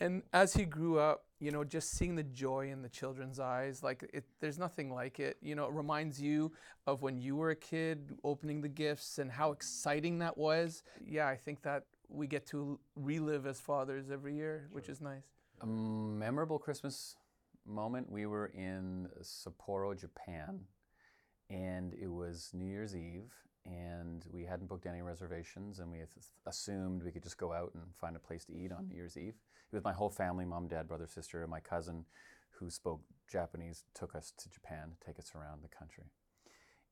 And 0.00 0.22
as 0.32 0.54
he 0.54 0.64
grew 0.64 0.98
up, 0.98 1.24
you 1.38 1.50
know, 1.50 1.64
just 1.64 1.90
seeing 1.92 2.16
the 2.16 2.22
joy 2.22 2.70
in 2.70 2.82
the 2.82 2.88
children's 2.88 3.38
eyes, 3.40 3.82
like 3.82 4.08
it, 4.12 4.24
there's 4.40 4.58
nothing 4.58 4.92
like 4.92 5.20
it. 5.20 5.36
You 5.42 5.54
know, 5.54 5.64
it 5.66 5.72
reminds 5.72 6.20
you 6.20 6.52
of 6.86 7.02
when 7.02 7.18
you 7.18 7.36
were 7.36 7.50
a 7.50 7.56
kid 7.56 8.16
opening 8.24 8.60
the 8.60 8.68
gifts 8.68 9.18
and 9.18 9.30
how 9.30 9.52
exciting 9.52 10.18
that 10.20 10.36
was. 10.36 10.82
Yeah, 11.06 11.28
I 11.28 11.36
think 11.36 11.62
that 11.62 11.84
we 12.08 12.26
get 12.26 12.46
to 12.48 12.78
relive 12.94 13.46
as 13.46 13.58
fathers 13.58 14.10
every 14.10 14.34
year, 14.34 14.68
which 14.70 14.88
is 14.88 15.00
nice. 15.00 15.26
A 15.62 15.66
memorable 15.66 16.58
Christmas 16.58 17.16
moment. 17.66 18.10
We 18.10 18.26
were 18.26 18.46
in 18.46 19.08
Sapporo, 19.22 19.98
Japan, 19.98 20.60
and 21.50 21.94
it 21.94 22.08
was 22.08 22.50
New 22.52 22.66
Year's 22.66 22.96
Eve, 22.96 23.32
and 23.64 24.24
we 24.32 24.44
hadn't 24.44 24.68
booked 24.68 24.86
any 24.86 25.02
reservations, 25.02 25.78
and 25.78 25.90
we 25.90 25.98
assumed 26.46 27.02
we 27.02 27.10
could 27.10 27.22
just 27.22 27.38
go 27.38 27.52
out 27.52 27.72
and 27.74 27.82
find 28.00 28.16
a 28.16 28.20
place 28.20 28.44
to 28.46 28.52
eat 28.52 28.72
on 28.72 28.78
mm-hmm. 28.78 28.90
New 28.90 28.96
Year's 28.96 29.16
Eve. 29.16 29.34
It 29.72 29.74
was 29.74 29.84
my 29.84 29.92
whole 29.92 30.10
family 30.10 30.44
mom, 30.44 30.68
dad, 30.68 30.88
brother, 30.88 31.06
sister, 31.06 31.42
and 31.42 31.50
my 31.50 31.60
cousin 31.60 32.04
who 32.58 32.70
spoke 32.70 33.02
Japanese 33.30 33.84
took 33.94 34.14
us 34.14 34.32
to 34.38 34.48
Japan 34.48 34.92
to 34.92 35.06
take 35.06 35.18
us 35.18 35.32
around 35.34 35.62
the 35.62 35.68
country. 35.68 36.04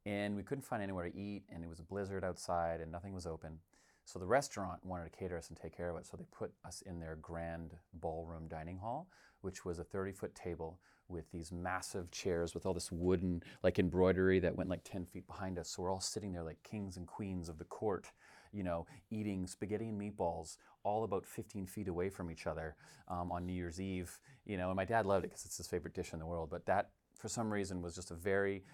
And 0.07 0.37
we 0.37 0.43
couldn't 0.43 0.65
find 0.65 0.83
anywhere 0.83 1.09
to 1.09 1.17
eat, 1.17 1.45
and 1.49 1.65
it 1.65 1.69
was 1.69 1.81
a 1.81 1.85
blizzard 1.85 2.25
outside, 2.25 2.81
and 2.81 2.93
nothing 2.93 3.15
was 3.15 3.27
open. 3.27 3.59
So 4.05 4.19
the 4.19 4.27
restaurant 4.27 4.85
wanted 4.85 5.11
to 5.11 5.19
cater 5.19 5.37
us 5.37 5.49
and 5.49 5.57
take 5.57 5.77
care 5.77 5.89
of 5.91 5.97
it. 5.97 6.07
So 6.07 6.17
they 6.17 6.27
put 6.31 6.53
us 6.65 6.83
in 6.87 7.01
their 7.01 7.17
grand 7.17 7.75
ballroom 7.95 8.49
dining 8.49 8.79
hall, 8.79 9.09
which 9.41 9.65
was 9.65 9.79
a 9.79 9.85
30 9.85 10.13
foot 10.13 10.35
table 10.35 10.79
with 11.09 11.31
these 11.33 11.53
massive 11.53 12.11
chairs 12.11 12.55
with 12.55 12.65
all 12.65 12.75
this 12.75 12.91
wooden 12.91 13.43
like 13.63 13.79
embroidery 13.79 14.39
that 14.41 14.57
went 14.57 14.71
like 14.71 14.85
10 14.85 15.05
feet 15.07 15.27
behind 15.27 15.59
us. 15.59 15.69
So 15.69 15.83
we're 15.83 15.93
all 15.93 16.01
sitting 16.01 16.33
there 16.33 16.43
like 16.43 16.63
kings 16.63 16.97
and 16.97 17.07
queens 17.07 17.49
of 17.49 17.59
the 17.59 17.65
court, 17.65 18.11
you 18.53 18.63
know, 18.63 18.87
eating 19.11 19.47
spaghetti 19.47 19.89
and 19.89 20.01
meatballs 20.01 20.57
all 20.83 21.05
about 21.05 21.27
15 21.27 21.67
feet 21.67 21.89
away 21.89 22.09
from 22.11 22.31
each 22.31 22.47
other 22.47 22.77
um, 23.09 23.33
on 23.33 23.47
New 23.47 23.53
Year's 23.53 23.81
Eve. 23.81 24.19
You 24.47 24.57
know, 24.57 24.69
and 24.69 24.77
my 24.77 24.85
dad 24.85 25.07
loved 25.07 25.25
it 25.25 25.29
because 25.29 25.45
it's 25.45 25.57
his 25.57 25.67
favorite 25.67 25.95
dish 25.95 26.13
in 26.13 26.19
the 26.19 26.27
world. 26.27 26.51
But 26.51 26.67
that, 26.67 26.91
for 27.19 27.29
some 27.29 27.53
reason, 27.53 27.83
was 27.83 27.95
just 27.95 28.11
a 28.11 28.15
very 28.15 28.65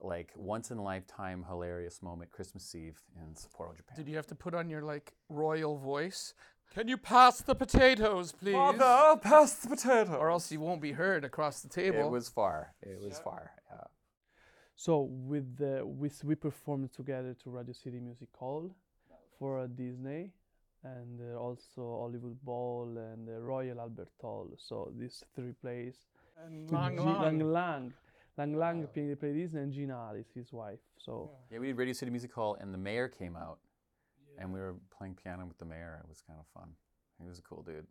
like 0.00 0.32
once 0.36 0.70
in 0.70 0.78
a 0.78 0.82
lifetime 0.82 1.44
hilarious 1.48 2.02
moment 2.02 2.30
Christmas 2.30 2.74
Eve 2.74 3.00
in 3.16 3.34
Sapporo, 3.34 3.76
Japan. 3.76 3.96
Did 3.96 4.08
you 4.08 4.16
have 4.16 4.26
to 4.28 4.34
put 4.34 4.54
on 4.54 4.68
your 4.68 4.82
like 4.82 5.12
royal 5.28 5.76
voice? 5.78 6.34
Can 6.74 6.86
you 6.86 6.96
pass 6.96 7.40
the 7.40 7.54
potatoes, 7.54 8.32
please? 8.32 8.54
pass 8.54 9.54
the 9.54 9.68
potato. 9.68 10.14
Or 10.16 10.30
else 10.30 10.52
you 10.52 10.60
won't 10.60 10.80
be 10.80 10.92
heard 10.92 11.24
across 11.24 11.60
the 11.60 11.68
table. 11.68 11.98
It 11.98 12.10
was 12.10 12.28
far. 12.28 12.74
It 12.82 13.00
was 13.02 13.18
far. 13.18 13.50
Yeah. 13.70 13.84
So 14.76 15.00
with 15.02 15.56
the 15.56 15.84
we 15.84 16.10
we 16.24 16.34
performed 16.36 16.92
together 16.92 17.36
to 17.42 17.50
Radio 17.50 17.72
City 17.72 18.00
Music 18.00 18.28
Hall 18.38 18.70
for 19.38 19.60
uh, 19.60 19.66
Disney, 19.66 20.30
and 20.84 21.20
uh, 21.20 21.38
also 21.38 21.98
Hollywood 22.00 22.40
Bowl 22.42 22.88
and 22.96 23.28
uh, 23.28 23.40
Royal 23.40 23.80
Albert 23.80 24.12
Hall. 24.20 24.48
So 24.56 24.92
these 24.96 25.24
three 25.34 25.52
plays. 25.60 25.96
And 26.42 26.68
to 26.68 26.74
Lang 26.74 26.96
G- 26.96 27.02
Lang. 27.02 27.22
Lang 27.22 27.52
Lang. 27.52 27.92
Lang 28.40 28.56
Lang 28.56 28.86
played, 28.86 29.20
played 29.20 29.36
this 29.36 29.52
and 29.52 29.70
Gina 29.72 29.94
Alice, 30.08 30.28
his 30.34 30.50
wife. 30.52 30.78
So 30.96 31.30
Yeah, 31.50 31.58
we 31.58 31.66
did 31.66 31.76
Radio 31.76 31.92
City 31.92 32.10
Music 32.10 32.32
Hall, 32.32 32.56
and 32.60 32.72
the 32.72 32.78
mayor 32.78 33.06
came 33.08 33.36
out, 33.36 33.58
and 34.38 34.52
we 34.52 34.60
were 34.60 34.76
playing 34.96 35.14
piano 35.22 35.44
with 35.46 35.58
the 35.58 35.66
mayor. 35.66 36.00
It 36.02 36.08
was 36.08 36.22
kind 36.26 36.38
of 36.40 36.46
fun. 36.58 36.70
He 37.20 37.28
was 37.28 37.38
a 37.38 37.42
cool 37.42 37.62
dude. 37.62 37.86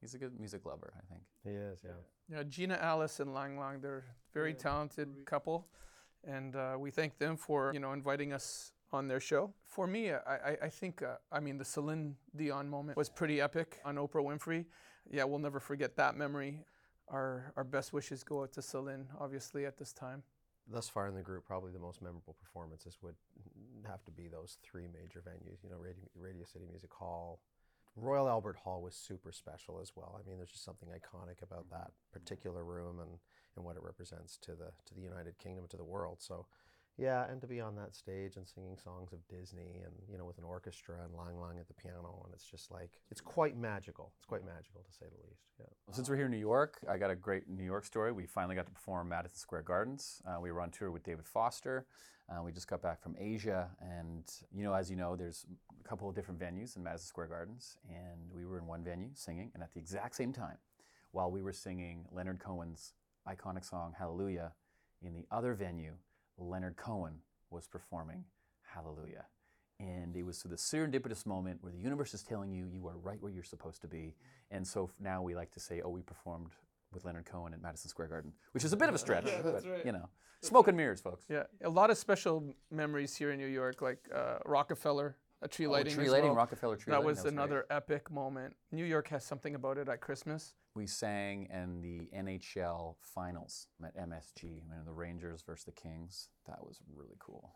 He's 0.00 0.14
a 0.14 0.18
good 0.18 0.38
music 0.40 0.64
lover, 0.64 0.92
I 0.96 1.04
think. 1.12 1.22
He 1.44 1.50
is, 1.50 1.78
yeah. 1.84 2.36
Yeah, 2.36 2.42
Gina 2.44 2.78
Alice 2.80 3.20
and 3.20 3.34
Lang 3.34 3.58
Lang, 3.58 3.80
they're 3.82 3.98
a 3.98 4.32
very 4.32 4.54
talented 4.54 5.08
couple, 5.26 5.66
and 6.26 6.56
uh, 6.56 6.76
we 6.78 6.90
thank 6.90 7.18
them 7.18 7.36
for 7.36 7.70
you 7.74 7.80
know 7.80 7.92
inviting 7.92 8.32
us 8.32 8.72
on 8.90 9.06
their 9.08 9.20
show. 9.20 9.52
For 9.64 9.86
me, 9.86 10.12
I, 10.12 10.16
I, 10.50 10.56
I 10.62 10.68
think 10.70 11.02
uh, 11.02 11.16
I 11.30 11.40
mean 11.40 11.58
the 11.58 11.64
Celine 11.64 12.16
Dion 12.34 12.70
moment 12.70 12.96
was 12.96 13.10
pretty 13.10 13.40
epic 13.42 13.80
on 13.84 13.96
Oprah 13.96 14.24
Winfrey. 14.24 14.64
Yeah, 15.10 15.24
we'll 15.24 15.40
never 15.40 15.60
forget 15.60 15.96
that 15.96 16.16
memory. 16.16 16.60
Our 17.08 17.52
our 17.56 17.64
best 17.64 17.92
wishes 17.92 18.24
go 18.24 18.42
out 18.42 18.52
to 18.54 18.62
Celine, 18.62 19.06
obviously 19.20 19.66
at 19.66 19.78
this 19.78 19.92
time. 19.92 20.22
Thus 20.66 20.88
far 20.88 21.06
in 21.08 21.14
the 21.14 21.22
group, 21.22 21.44
probably 21.44 21.72
the 21.72 21.78
most 21.78 22.00
memorable 22.00 22.36
performances 22.40 22.96
would 23.02 23.16
have 23.86 24.02
to 24.04 24.10
be 24.10 24.28
those 24.28 24.56
three 24.62 24.86
major 24.88 25.20
venues. 25.20 25.62
You 25.62 25.68
know, 25.68 25.76
Radio, 25.76 26.04
Radio 26.14 26.44
City 26.44 26.64
Music 26.66 26.90
Hall, 26.92 27.40
Royal 27.96 28.28
Albert 28.28 28.56
Hall 28.56 28.82
was 28.82 28.94
super 28.94 29.30
special 29.30 29.78
as 29.80 29.92
well. 29.94 30.18
I 30.18 30.28
mean, 30.28 30.38
there's 30.38 30.50
just 30.50 30.64
something 30.64 30.88
iconic 30.88 31.42
about 31.42 31.66
mm-hmm. 31.66 31.76
that 31.76 31.90
particular 32.12 32.64
room 32.64 32.98
and, 32.98 33.18
and 33.56 33.64
what 33.64 33.76
it 33.76 33.82
represents 33.82 34.36
to 34.38 34.52
the 34.52 34.72
to 34.86 34.94
the 34.94 35.02
United 35.02 35.38
Kingdom, 35.38 35.66
to 35.68 35.76
the 35.76 35.84
world. 35.84 36.18
So, 36.20 36.46
yeah, 36.96 37.28
and 37.28 37.40
to 37.40 37.46
be 37.46 37.60
on 37.60 37.74
that 37.76 37.94
stage 37.94 38.36
and 38.36 38.46
singing 38.46 38.76
songs 38.76 39.12
of 39.12 39.18
Disney 39.28 39.82
and 39.84 39.94
you 40.10 40.16
know 40.16 40.24
with 40.24 40.38
an 40.38 40.44
orchestra 40.44 40.96
and 41.04 41.14
Lang 41.14 41.40
Lang 41.40 41.58
at 41.58 41.66
the 41.66 41.74
piano, 41.74 42.22
and 42.24 42.32
it's 42.32 42.44
just 42.44 42.70
like 42.70 42.90
it's 43.10 43.20
quite 43.20 43.56
magical. 43.56 44.12
It's 44.18 44.26
quite 44.26 44.44
magical 44.44 44.82
to 44.82 44.92
say 44.92 45.06
the 45.06 45.28
least. 45.28 45.42
Yeah. 45.58 45.66
Well, 45.86 45.94
since 45.94 46.08
we're 46.08 46.16
here 46.16 46.26
in 46.26 46.30
New 46.30 46.38
York, 46.38 46.78
I 46.88 46.96
got 46.96 47.10
a 47.10 47.16
great 47.16 47.48
New 47.48 47.64
York 47.64 47.84
story. 47.84 48.12
We 48.12 48.26
finally 48.26 48.54
got 48.54 48.66
to 48.66 48.72
perform 48.72 49.08
Madison 49.08 49.36
Square 49.36 49.62
Gardens. 49.62 50.22
Uh, 50.26 50.38
we 50.40 50.52
were 50.52 50.60
on 50.60 50.70
tour 50.70 50.90
with 50.90 51.02
David 51.02 51.26
Foster. 51.26 51.86
Uh, 52.28 52.42
we 52.42 52.52
just 52.52 52.68
got 52.68 52.80
back 52.80 53.02
from 53.02 53.16
Asia, 53.18 53.68
and 53.80 54.24
you 54.54 54.62
know, 54.62 54.72
as 54.72 54.88
you 54.88 54.96
know, 54.96 55.16
there's 55.16 55.44
a 55.84 55.88
couple 55.88 56.08
of 56.08 56.14
different 56.14 56.40
venues 56.40 56.76
in 56.76 56.82
Madison 56.82 57.06
Square 57.06 57.26
Gardens, 57.26 57.76
and 57.88 58.20
we 58.32 58.46
were 58.46 58.56
in 58.56 58.66
one 58.66 58.84
venue 58.84 59.10
singing, 59.14 59.50
and 59.52 59.62
at 59.62 59.74
the 59.74 59.80
exact 59.80 60.14
same 60.14 60.32
time, 60.32 60.56
while 61.10 61.30
we 61.30 61.42
were 61.42 61.52
singing 61.52 62.06
Leonard 62.12 62.38
Cohen's 62.38 62.94
iconic 63.28 63.68
song 63.68 63.94
"Hallelujah," 63.98 64.52
in 65.02 65.12
the 65.12 65.26
other 65.30 65.54
venue, 65.54 65.94
Leonard 66.38 66.76
Cohen 66.76 67.18
was 67.50 67.66
performing 67.66 68.24
"Hallelujah." 68.62 69.26
And 69.80 70.16
it 70.16 70.22
was 70.22 70.42
the 70.42 70.56
serendipitous 70.56 71.26
moment 71.26 71.58
where 71.62 71.72
the 71.72 71.78
universe 71.78 72.14
is 72.14 72.22
telling 72.22 72.52
you 72.52 72.66
you 72.66 72.86
are 72.86 72.96
right 72.96 73.20
where 73.20 73.32
you're 73.32 73.42
supposed 73.42 73.80
to 73.82 73.88
be. 73.88 74.14
And 74.50 74.66
so 74.66 74.90
now 75.00 75.20
we 75.20 75.34
like 75.34 75.50
to 75.52 75.60
say, 75.60 75.80
oh, 75.84 75.90
we 75.90 76.00
performed 76.00 76.52
with 76.92 77.04
Leonard 77.04 77.26
Cohen 77.26 77.52
at 77.52 77.60
Madison 77.60 77.90
Square 77.90 78.08
Garden, 78.08 78.32
which 78.52 78.64
is 78.64 78.72
a 78.72 78.76
bit 78.76 78.88
of 78.88 78.94
a 78.94 78.98
stretch, 78.98 79.24
but 79.42 79.64
you 79.84 79.90
know, 79.90 80.08
smoke 80.42 80.68
and 80.68 80.76
mirrors, 80.76 81.00
folks. 81.00 81.24
Yeah, 81.28 81.42
a 81.64 81.68
lot 81.68 81.90
of 81.90 81.98
special 81.98 82.54
memories 82.70 83.16
here 83.16 83.32
in 83.32 83.38
New 83.38 83.48
York, 83.48 83.82
like 83.82 83.98
uh, 84.14 84.38
Rockefeller, 84.46 85.16
a 85.44 85.48
tree 85.48 85.66
Oh, 85.66 85.70
lighting. 85.70 85.94
tree 85.94 86.06
as 86.06 86.10
lighting, 86.12 86.28
well. 86.30 86.36
Rockefeller 86.36 86.76
tree 86.76 86.90
that 86.90 86.96
lighting. 86.98 87.06
was 87.06 87.20
great. 87.22 87.32
another 87.34 87.66
epic 87.70 88.10
moment. 88.10 88.56
New 88.72 88.84
York 88.84 89.08
has 89.08 89.24
something 89.24 89.54
about 89.54 89.78
it 89.78 89.88
at 89.88 90.00
Christmas. 90.00 90.54
We 90.74 90.86
sang 90.86 91.46
in 91.52 91.80
the 91.82 92.08
NHL 92.16 92.96
finals 93.00 93.68
at 93.84 93.94
MSG, 93.96 94.42
you 94.44 94.62
know, 94.70 94.82
the 94.84 94.92
Rangers 94.92 95.42
versus 95.42 95.64
the 95.66 95.72
Kings. 95.72 96.28
That 96.46 96.64
was 96.64 96.80
really 96.92 97.16
cool. 97.20 97.54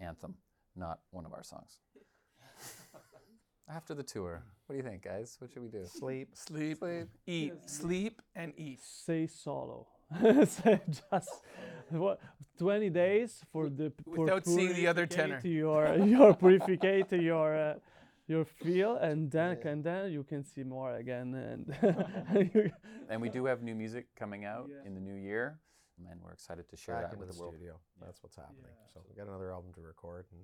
Anthem, 0.00 0.36
not 0.74 1.00
one 1.10 1.26
of 1.26 1.32
our 1.32 1.42
songs. 1.42 1.80
After 3.68 3.94
the 3.94 4.04
tour, 4.04 4.44
what 4.66 4.74
do 4.74 4.76
you 4.76 4.88
think, 4.88 5.02
guys? 5.02 5.36
What 5.40 5.50
should 5.50 5.62
we 5.62 5.68
do? 5.68 5.84
Sleep. 5.86 6.28
Sleep. 6.34 6.78
Sleep, 6.78 7.08
eat, 7.26 7.54
sleep, 7.66 8.22
and 8.36 8.52
eat. 8.56 8.78
say 8.80 9.26
solo. 9.26 9.88
say 10.46 10.80
just 10.86 11.30
what, 11.90 12.20
20 12.58 12.90
days 12.90 13.42
for 13.52 13.68
the 13.68 13.92
for 14.04 14.24
Without 14.24 14.46
seeing 14.46 14.74
the 14.74 14.86
other 14.86 15.06
purificate 15.06 15.42
tenor. 15.42 15.54
Your 15.54 16.06
your 16.06 16.34
purificate 16.34 17.12
your 17.12 17.56
uh, 17.56 17.74
your 18.28 18.44
feel 18.44 18.96
and 18.96 19.30
then 19.30 19.58
and 19.64 19.84
then 19.84 20.12
you 20.12 20.24
can 20.24 20.44
see 20.44 20.64
more 20.64 20.96
again 20.96 21.34
and 21.34 22.72
And 23.08 23.22
we 23.22 23.28
do 23.28 23.44
have 23.46 23.62
new 23.62 23.74
music 23.74 24.06
coming 24.16 24.44
out 24.44 24.68
in 24.84 24.94
the 24.94 25.00
new 25.00 25.14
year, 25.14 25.60
and 26.10 26.20
we're 26.22 26.32
excited 26.32 26.68
to 26.70 26.76
share 26.76 26.96
Back 26.96 27.10
that 27.10 27.18
with 27.18 27.28
the 27.28 27.34
the 27.34 27.40
world. 27.40 27.54
studio. 27.54 27.78
That's 28.04 28.20
what's 28.22 28.36
happening. 28.36 28.74
so 28.92 29.00
we 29.08 29.14
got 29.14 29.28
another 29.28 29.52
album 29.52 29.72
to 29.74 29.80
record, 29.80 30.26
and 30.32 30.40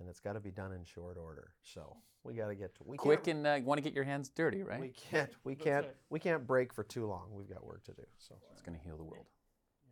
and 0.00 0.08
it's 0.08 0.20
got 0.20 0.34
to 0.34 0.40
be 0.40 0.50
done 0.50 0.72
in 0.72 0.84
short 0.84 1.16
order. 1.16 1.52
So 1.62 1.96
we 2.24 2.34
got 2.34 2.48
to 2.48 2.54
get 2.54 2.74
to 2.76 2.82
we 2.84 2.96
Quick 2.96 3.26
and 3.26 3.46
uh, 3.46 3.58
want 3.64 3.78
to 3.78 3.82
get 3.82 3.94
your 3.94 4.04
hands 4.04 4.28
dirty, 4.28 4.62
right? 4.62 4.80
we 4.80 4.88
can't 4.88 5.30
we 5.44 5.54
can't 5.54 5.86
we 6.10 6.18
can't 6.18 6.46
break 6.46 6.72
for 6.72 6.84
too 6.84 7.06
long. 7.06 7.28
We've 7.32 7.48
got 7.48 7.64
work 7.64 7.84
to 7.84 7.92
do. 7.92 8.02
So 8.18 8.34
It's 8.52 8.62
going 8.62 8.78
to 8.78 8.84
heal 8.84 8.96
the 8.96 9.04
world. 9.04 9.26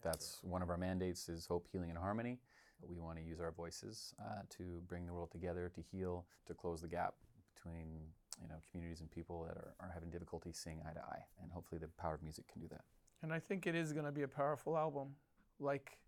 That's 0.03 0.39
one 0.43 0.63
of 0.63 0.71
our 0.71 0.77
mandates 0.77 1.29
is 1.29 1.47
hope, 1.47 1.67
healing, 1.73 1.91
and 1.91 1.99
harmony. 1.99 2.39
We 2.87 2.99
want 3.01 3.19
to 3.19 3.25
use 3.25 3.41
our 3.41 3.53
voices 3.53 4.15
uh, 4.21 4.43
to 4.59 4.83
bring 4.87 5.07
the 5.07 5.13
world 5.15 5.31
together, 5.31 5.73
to 5.75 5.81
heal, 5.81 6.27
to 6.47 6.55
close 6.55 6.83
the 6.83 6.89
gap 6.89 7.15
between 7.55 7.89
you 8.41 8.49
know 8.49 8.57
communities 8.71 9.01
and 9.01 9.11
people 9.11 9.45
that 9.49 9.57
are, 9.57 9.75
are 9.81 9.91
having 9.93 10.11
difficulty 10.11 10.53
seeing 10.53 10.81
eye 10.89 10.93
to 10.93 11.01
eye. 11.01 11.25
And 11.43 11.51
hopefully, 11.51 11.81
the 11.81 11.89
power 12.01 12.15
of 12.15 12.23
music 12.23 12.47
can 12.53 12.61
do 12.61 12.69
that. 12.69 12.83
And 13.23 13.33
I 13.33 13.39
think 13.41 13.67
it 13.67 13.75
is 13.75 13.93
going 13.93 14.05
to 14.05 14.13
be 14.13 14.23
a 14.23 14.29
powerful 14.29 14.77
album, 14.77 15.09
like 15.59 15.99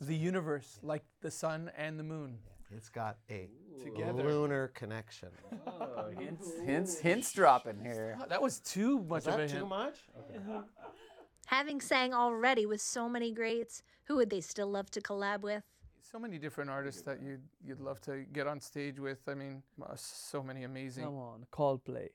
the 0.00 0.16
universe, 0.16 0.78
like 0.82 1.02
the 1.20 1.30
sun 1.30 1.70
and 1.76 1.98
the 1.98 2.04
moon. 2.04 2.38
It's 2.76 2.88
got 2.88 3.18
a 3.30 3.48
Together. 3.82 4.22
lunar 4.24 4.68
connection. 4.68 5.28
hints, 6.18 6.48
hints, 6.64 6.98
hints 6.98 7.32
dropping 7.32 7.80
here. 7.82 8.18
That 8.28 8.40
was 8.42 8.60
too 8.60 9.00
much 9.00 9.22
Is 9.22 9.34
of 9.34 9.40
a 9.40 9.48
too 9.48 9.56
hint. 9.56 9.68
much? 9.68 9.96
Okay. 10.18 10.38
Having 11.46 11.80
sang 11.80 12.14
already 12.14 12.66
with 12.66 12.80
so 12.80 13.08
many 13.08 13.32
greats, 13.32 13.82
who 14.04 14.16
would 14.16 14.30
they 14.30 14.40
still 14.40 14.68
love 14.68 14.90
to 14.92 15.00
collab 15.00 15.40
with? 15.42 15.64
So 16.00 16.18
many 16.18 16.38
different 16.38 16.70
artists 16.70 17.02
that 17.02 17.22
you'd 17.22 17.42
you'd 17.64 17.80
love 17.80 18.00
to 18.02 18.24
get 18.32 18.46
on 18.46 18.60
stage 18.60 18.98
with. 18.98 19.20
I 19.28 19.34
mean, 19.34 19.62
uh, 19.82 19.94
so 19.96 20.42
many 20.42 20.64
amazing. 20.64 21.04
come 21.04 21.16
on 21.16 21.46
Coldplay. 21.52 22.08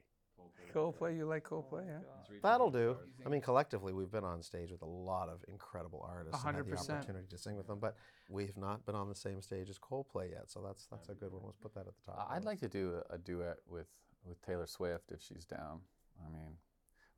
Coldplay, 0.78 1.18
you 1.18 1.26
like 1.26 1.44
Coldplay, 1.44 1.86
yeah? 1.88 2.00
That'll 2.44 2.70
do. 2.72 2.98
I 3.26 3.30
mean, 3.30 3.42
collectively, 3.42 3.94
we've 3.94 4.12
been 4.12 4.24
on 4.24 4.42
stage 4.42 4.72
with 4.72 4.82
a 4.82 4.86
lot 4.86 5.30
of 5.30 5.44
incredible 5.48 6.06
artists 6.08 6.44
and 6.46 6.56
had 6.56 6.66
the 6.66 6.72
100%. 6.76 6.90
opportunity 6.92 7.28
to 7.30 7.38
sing 7.38 7.56
with 7.56 7.68
them, 7.68 7.80
but 7.80 7.96
we've 8.30 8.56
not 8.58 8.86
been 8.86 8.96
on 8.96 9.10
the 9.10 9.16
same 9.16 9.42
stage 9.42 9.70
as 9.70 9.78
Coldplay 9.80 10.32
yet. 10.32 10.50
So 10.50 10.62
that's 10.66 10.86
that's 10.88 11.10
a 11.10 11.14
good 11.14 11.32
one. 11.34 11.42
Let's 11.46 11.58
put 11.58 11.74
that 11.74 11.88
at 11.88 11.94
the 11.96 12.12
top. 12.12 12.28
I'd 12.30 12.46
like 12.46 12.60
to 12.60 12.68
do 12.70 13.02
a, 13.10 13.16
a 13.16 13.18
duet 13.18 13.58
with 13.68 13.88
with 14.26 14.42
Taylor 14.46 14.68
Swift 14.68 15.12
if 15.12 15.22
she's 15.22 15.46
down. 15.46 15.80
I 16.26 16.30
mean, 16.32 16.54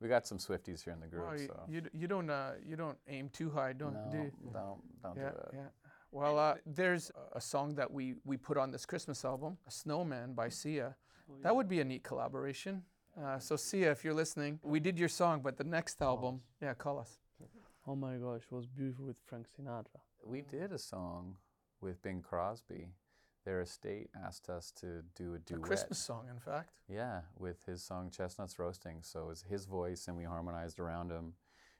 we 0.00 0.08
got 0.08 0.26
some 0.26 0.38
Swifties 0.38 0.82
here 0.84 0.92
in 0.92 1.00
the 1.00 1.06
group, 1.08 1.26
Oh, 1.28 1.32
you, 1.32 1.46
so 1.46 1.60
you, 1.68 1.80
d- 1.82 1.90
you 1.92 2.06
don't 2.06 2.30
uh, 2.30 2.52
you 2.66 2.76
don't 2.76 2.98
aim 3.08 3.28
too 3.30 3.50
high, 3.50 3.72
don't 3.72 3.94
no, 3.94 4.08
do 4.10 4.18
you? 4.18 4.32
don't 4.52 4.80
don't 5.02 5.16
Yeah, 5.16 5.30
do 5.30 5.36
it. 5.36 5.48
yeah. 5.54 5.68
Well, 6.12 6.38
uh, 6.38 6.54
there's 6.66 7.10
a- 7.10 7.36
a 7.38 7.40
song 7.40 7.74
that 7.76 7.90
we 7.90 8.14
we 8.24 8.36
put 8.36 8.56
on 8.56 8.70
this 8.70 8.86
Christmas 8.86 9.24
album, 9.24 9.58
"Snowman" 9.68 10.34
by 10.34 10.48
Sia. 10.48 10.96
That 11.42 11.54
would 11.54 11.68
be 11.68 11.80
a 11.80 11.84
neat 11.84 12.02
collaboration. 12.02 12.82
Uh, 13.22 13.38
so 13.38 13.56
Sia, 13.56 13.90
if 13.90 14.02
you're 14.04 14.14
listening, 14.14 14.58
we 14.62 14.80
did 14.80 14.98
your 14.98 15.08
song, 15.08 15.40
but 15.42 15.56
the 15.58 15.64
next 15.64 16.00
album, 16.00 16.40
yeah, 16.62 16.72
call 16.74 16.98
us. 16.98 17.18
Oh 17.86 17.94
my 17.94 18.14
gosh, 18.14 18.42
it 18.50 18.54
was 18.54 18.66
beautiful 18.66 19.06
with 19.06 19.16
Frank 19.26 19.46
Sinatra. 19.48 20.00
We 20.24 20.42
did 20.42 20.72
a 20.72 20.78
song 20.78 21.36
with 21.80 22.02
Bing 22.02 22.22
Crosby. 22.22 22.88
Their 23.44 23.62
estate 23.62 24.10
asked 24.24 24.48
us 24.48 24.70
to 24.80 25.02
do 25.16 25.34
a 25.34 25.38
duet. 25.38 25.60
A. 25.60 25.62
Christmas 25.62 25.98
song, 25.98 26.26
in 26.30 26.38
fact. 26.38 26.70
Yeah, 26.88 27.20
with 27.38 27.64
his 27.64 27.82
song 27.82 28.10
Chestnuts 28.10 28.58
Roasting. 28.58 28.98
So 29.02 29.22
it 29.22 29.26
was 29.26 29.44
his 29.48 29.64
voice, 29.64 30.08
and 30.08 30.16
we 30.16 30.24
harmonized 30.24 30.78
around 30.78 31.10
him 31.10 31.34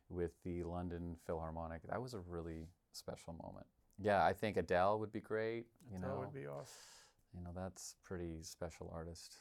with 0.09 0.33
the 0.43 0.63
London 0.65 1.17
Philharmonic. 1.27 1.83
That 1.89 2.03
was 2.03 2.15
a 2.15 2.21
really 2.21 2.69
special 2.93 3.35
moment. 3.43 3.67
Yeah, 4.03 4.25
I 4.25 4.33
think 4.33 4.57
Adele 4.57 4.99
would 4.99 5.13
be 5.13 5.21
great. 5.21 5.67
You 5.93 6.01
that 6.01 6.09
know, 6.09 6.17
would 6.21 6.35
be 6.35 6.47
awesome. 6.47 6.75
you 7.35 7.43
know 7.45 7.51
that's 7.55 7.95
pretty 8.03 8.43
special 8.43 8.91
artist. 8.93 9.37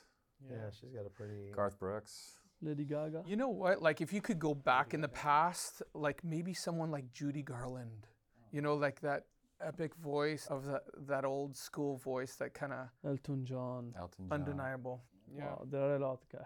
Yeah, 0.49 0.69
she's 0.71 0.91
got 0.91 1.05
a 1.05 1.09
pretty. 1.09 1.51
Garth 1.55 1.79
Brooks. 1.79 2.37
Lady 2.61 2.83
Gaga. 2.83 3.23
You 3.25 3.37
know 3.37 3.49
what? 3.49 3.81
Like, 3.81 4.01
if 4.01 4.11
you 4.11 4.21
could 4.21 4.37
go 4.39 4.53
back 4.53 4.93
in 4.93 5.01
the 5.01 5.07
past, 5.07 5.81
like 5.93 6.23
maybe 6.23 6.53
someone 6.53 6.91
like 6.91 7.11
Judy 7.13 7.41
Garland, 7.41 8.07
you 8.51 8.61
know, 8.61 8.75
like 8.75 8.99
that 9.01 9.23
epic 9.61 9.95
voice 9.95 10.47
of 10.49 10.65
that 10.65 10.83
that 11.07 11.25
old 11.25 11.55
school 11.55 11.97
voice, 11.97 12.35
that 12.35 12.53
kind 12.53 12.73
of 12.73 12.87
Elton 13.05 13.45
John. 13.45 13.93
Elton 13.97 14.27
John. 14.29 14.41
undeniable. 14.41 15.01
Yeah. 15.35 15.45
Wow, 15.45 15.65
there 15.69 15.81
are 15.81 15.95
a 15.95 15.99
lot, 15.99 16.19
guy. 16.31 16.45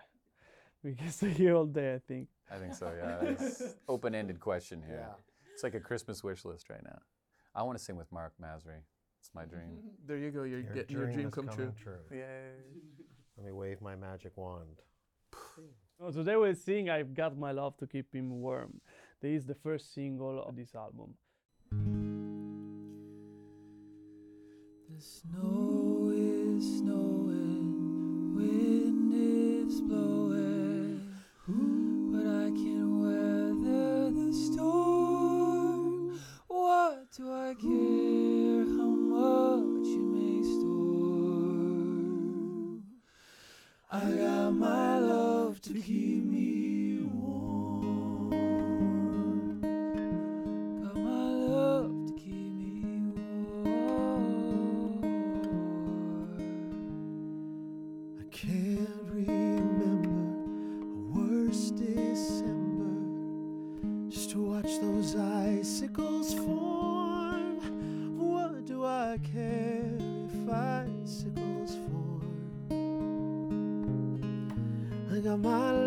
We 0.84 0.94
can 0.96 1.10
stay 1.20 1.30
here 1.30 1.56
all 1.56 1.66
day, 1.66 1.94
I 1.96 2.00
think. 2.00 2.28
I 2.52 2.58
think 2.58 2.74
so. 2.76 2.92
Yeah, 2.96 3.48
open-ended 3.88 4.40
question 4.40 4.84
here. 4.86 5.00
Yeah. 5.08 5.16
It's 5.54 5.64
like 5.64 5.76
a 5.76 5.80
Christmas 5.80 6.24
wish 6.24 6.44
list 6.46 6.70
right 6.70 6.84
now. 6.84 7.00
I 7.56 7.64
want 7.64 7.78
to 7.78 7.84
sing 7.84 7.96
with 7.96 8.12
Mark 8.12 8.34
Masri. 8.42 8.82
It's 9.20 9.32
my 9.34 9.46
dream. 9.46 9.80
There 10.06 10.18
you 10.18 10.32
go. 10.32 10.44
You're 10.44 10.60
Your 10.60 10.74
getting 10.74 10.98
your 10.98 11.06
dream 11.12 11.28
is 11.28 11.34
come 11.34 11.46
true. 11.48 11.56
coming 11.56 11.76
true. 11.82 11.98
Yay! 12.12 12.52
Let 13.38 13.46
me 13.46 13.52
wave 13.52 13.82
my 13.82 13.96
magic 13.96 14.32
wand. 14.36 14.82
Oh, 16.00 16.12
today 16.12 16.36
we're 16.36 16.54
seeing 16.54 16.90
I've 16.90 17.14
Got 17.14 17.38
My 17.38 17.52
Love 17.52 17.78
to 17.78 17.88
Keep 17.88 18.14
Him 18.14 18.42
Warm. 18.42 18.82
This 19.22 19.42
is 19.42 19.46
the 19.46 19.56
first 19.56 19.94
single 19.94 20.44
of 20.44 20.56
this 20.56 20.76
album. 20.76 21.16
The 24.90 25.02
snow 25.02 26.12
is 26.14 26.80
snowing, 26.80 28.36
wind 28.36 29.14
is 29.14 29.54
is 29.74 29.82
blowing, 29.82 31.02
but 32.12 32.28
I 32.28 32.50
can 32.52 33.00
weather 33.02 34.12
the 34.12 34.34
storm. 34.34 36.20
What 36.48 37.12
do 37.16 37.32
I 37.32 37.56
care 37.56 38.03
I 44.04 44.12
got 44.12 44.52
my 44.52 45.00
love 45.00 45.62
to 45.62 45.74
keep 45.76 46.13
My 75.36 75.40
love 75.50 75.83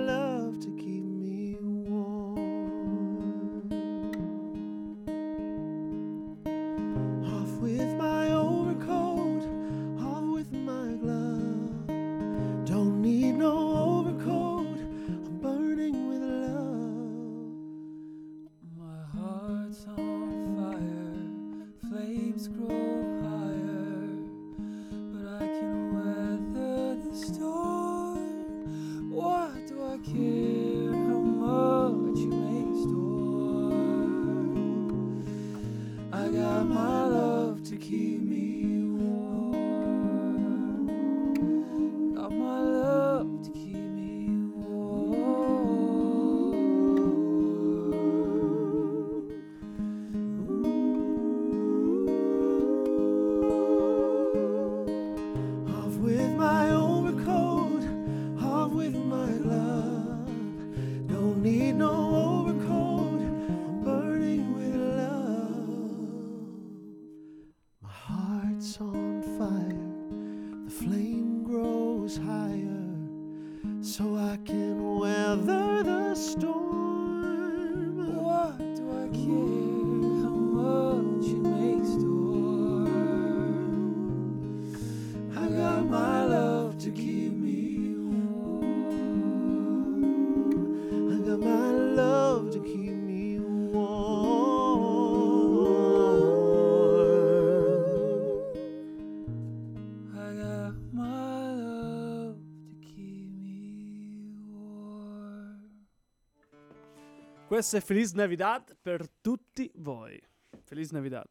Questo 107.56 107.78
è 107.78 107.80
Feliz 107.80 108.12
Navidad 108.12 108.76
per 108.82 109.08
tutti 109.22 109.72
voi. 109.76 110.20
Feliz 110.64 110.90
Navidad. 110.90 111.24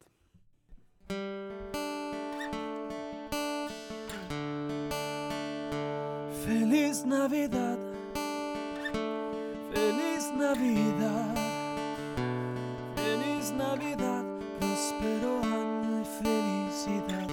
Feliz 6.44 7.02
Navidad, 7.02 7.78
Feliz 9.72 10.30
Navidad, 10.36 11.38
Feliz 12.96 13.50
Navidad, 13.50 14.24
próspero 14.58 15.40
año 15.42 16.00
y 16.00 16.06
felicidad. 16.24 17.28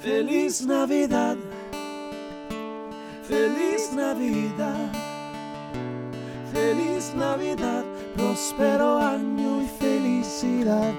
Feliz 0.00 0.66
Navidad, 0.66 1.38
Feliz 3.22 3.92
Navidad, 3.92 5.11
Feliz 6.62 7.12
Navidad, 7.16 7.84
próspero 8.16 8.96
año 8.96 9.62
y 9.62 9.66
felicidad. 9.80 10.94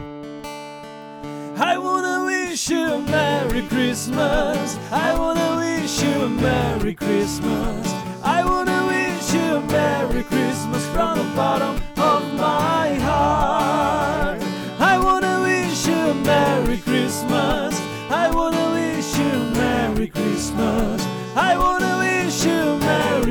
I 1.57 1.77
wanna 1.77 2.25
wish 2.25 2.69
you 2.69 2.95
a 2.95 2.99
Merry 2.99 3.61
Christmas. 3.69 4.77
I 4.91 5.15
wanna 5.17 5.55
wish 5.55 6.03
you 6.03 6.23
a 6.23 6.27
Merry 6.27 6.93
Christmas. 6.93 7.87
I 8.21 8.43
wanna 8.43 8.87
wish 8.87 9.33
you 9.33 9.55
a 9.55 9.61
Merry 9.61 10.23
Christmas 10.23 10.85
from 10.87 11.19
the 11.19 11.29
bottom 11.33 11.75
of 11.95 12.21
my 12.33 12.95
heart. 12.95 14.41
I 14.81 14.99
wanna 14.99 15.43
wish 15.43 15.87
you 15.87 15.95
a 15.95 16.13
Merry 16.13 16.79
Christmas. 16.79 17.73
I 18.09 18.29
wanna 18.29 18.65
wish 18.73 19.17
you 19.17 19.31
a 19.31 19.51
Merry 19.55 20.07
Christmas. 20.09 21.01
I 21.37 21.57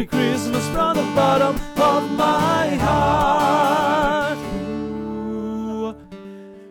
Merry 0.03 0.07
Christmas 0.07 0.67
from 0.69 0.95
the 0.97 1.05
bottom 1.15 1.55
of 1.77 2.11
my 2.17 2.77
heart. 2.77 4.37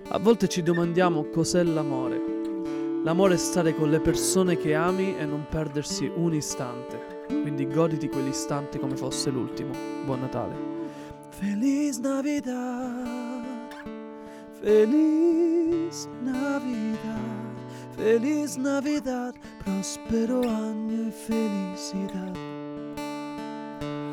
A 0.10 0.20
volte 0.20 0.50
ci 0.50 0.62
domandiamo 0.62 1.30
cos'è 1.30 1.64
l'amore. 1.64 2.20
L'amore 3.04 3.36
è 3.36 3.38
stare 3.38 3.74
con 3.74 3.90
le 3.90 4.02
persone 4.02 4.58
che 4.58 4.76
ami 4.76 5.18
e 5.18 5.26
non 5.26 5.46
perdersi 5.50 6.12
un 6.14 6.34
istante. 6.34 7.24
Quindi 7.28 7.68
goditi 7.68 8.10
quell'istante 8.10 8.80
come 8.80 8.98
fosse 8.98 9.30
l'ultimo. 9.30 9.72
Buon 10.04 10.20
Natale. 10.20 10.56
Feliz 11.30 12.00
Navidad, 12.00 13.70
Feliz 14.60 16.08
Navidad, 16.22 17.56
Feliz 17.96 18.56
Navidad, 18.58 19.34
próspero 19.64 20.42
año 20.42 21.08
y 21.08 21.12
felicidad. 21.12 22.51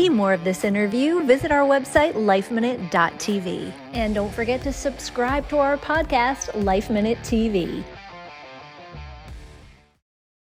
see 0.00 0.08
more 0.08 0.32
of 0.32 0.44
this 0.44 0.64
interview, 0.64 1.22
visit 1.24 1.52
our 1.52 1.66
website, 1.68 2.14
lifeminute.tv. 2.14 3.70
And 3.92 4.14
don't 4.14 4.32
forget 4.32 4.62
to 4.62 4.72
subscribe 4.72 5.46
to 5.50 5.58
our 5.58 5.76
podcast, 5.76 6.64
Life 6.64 6.88
Minute 6.88 7.18
TV. 7.18 7.84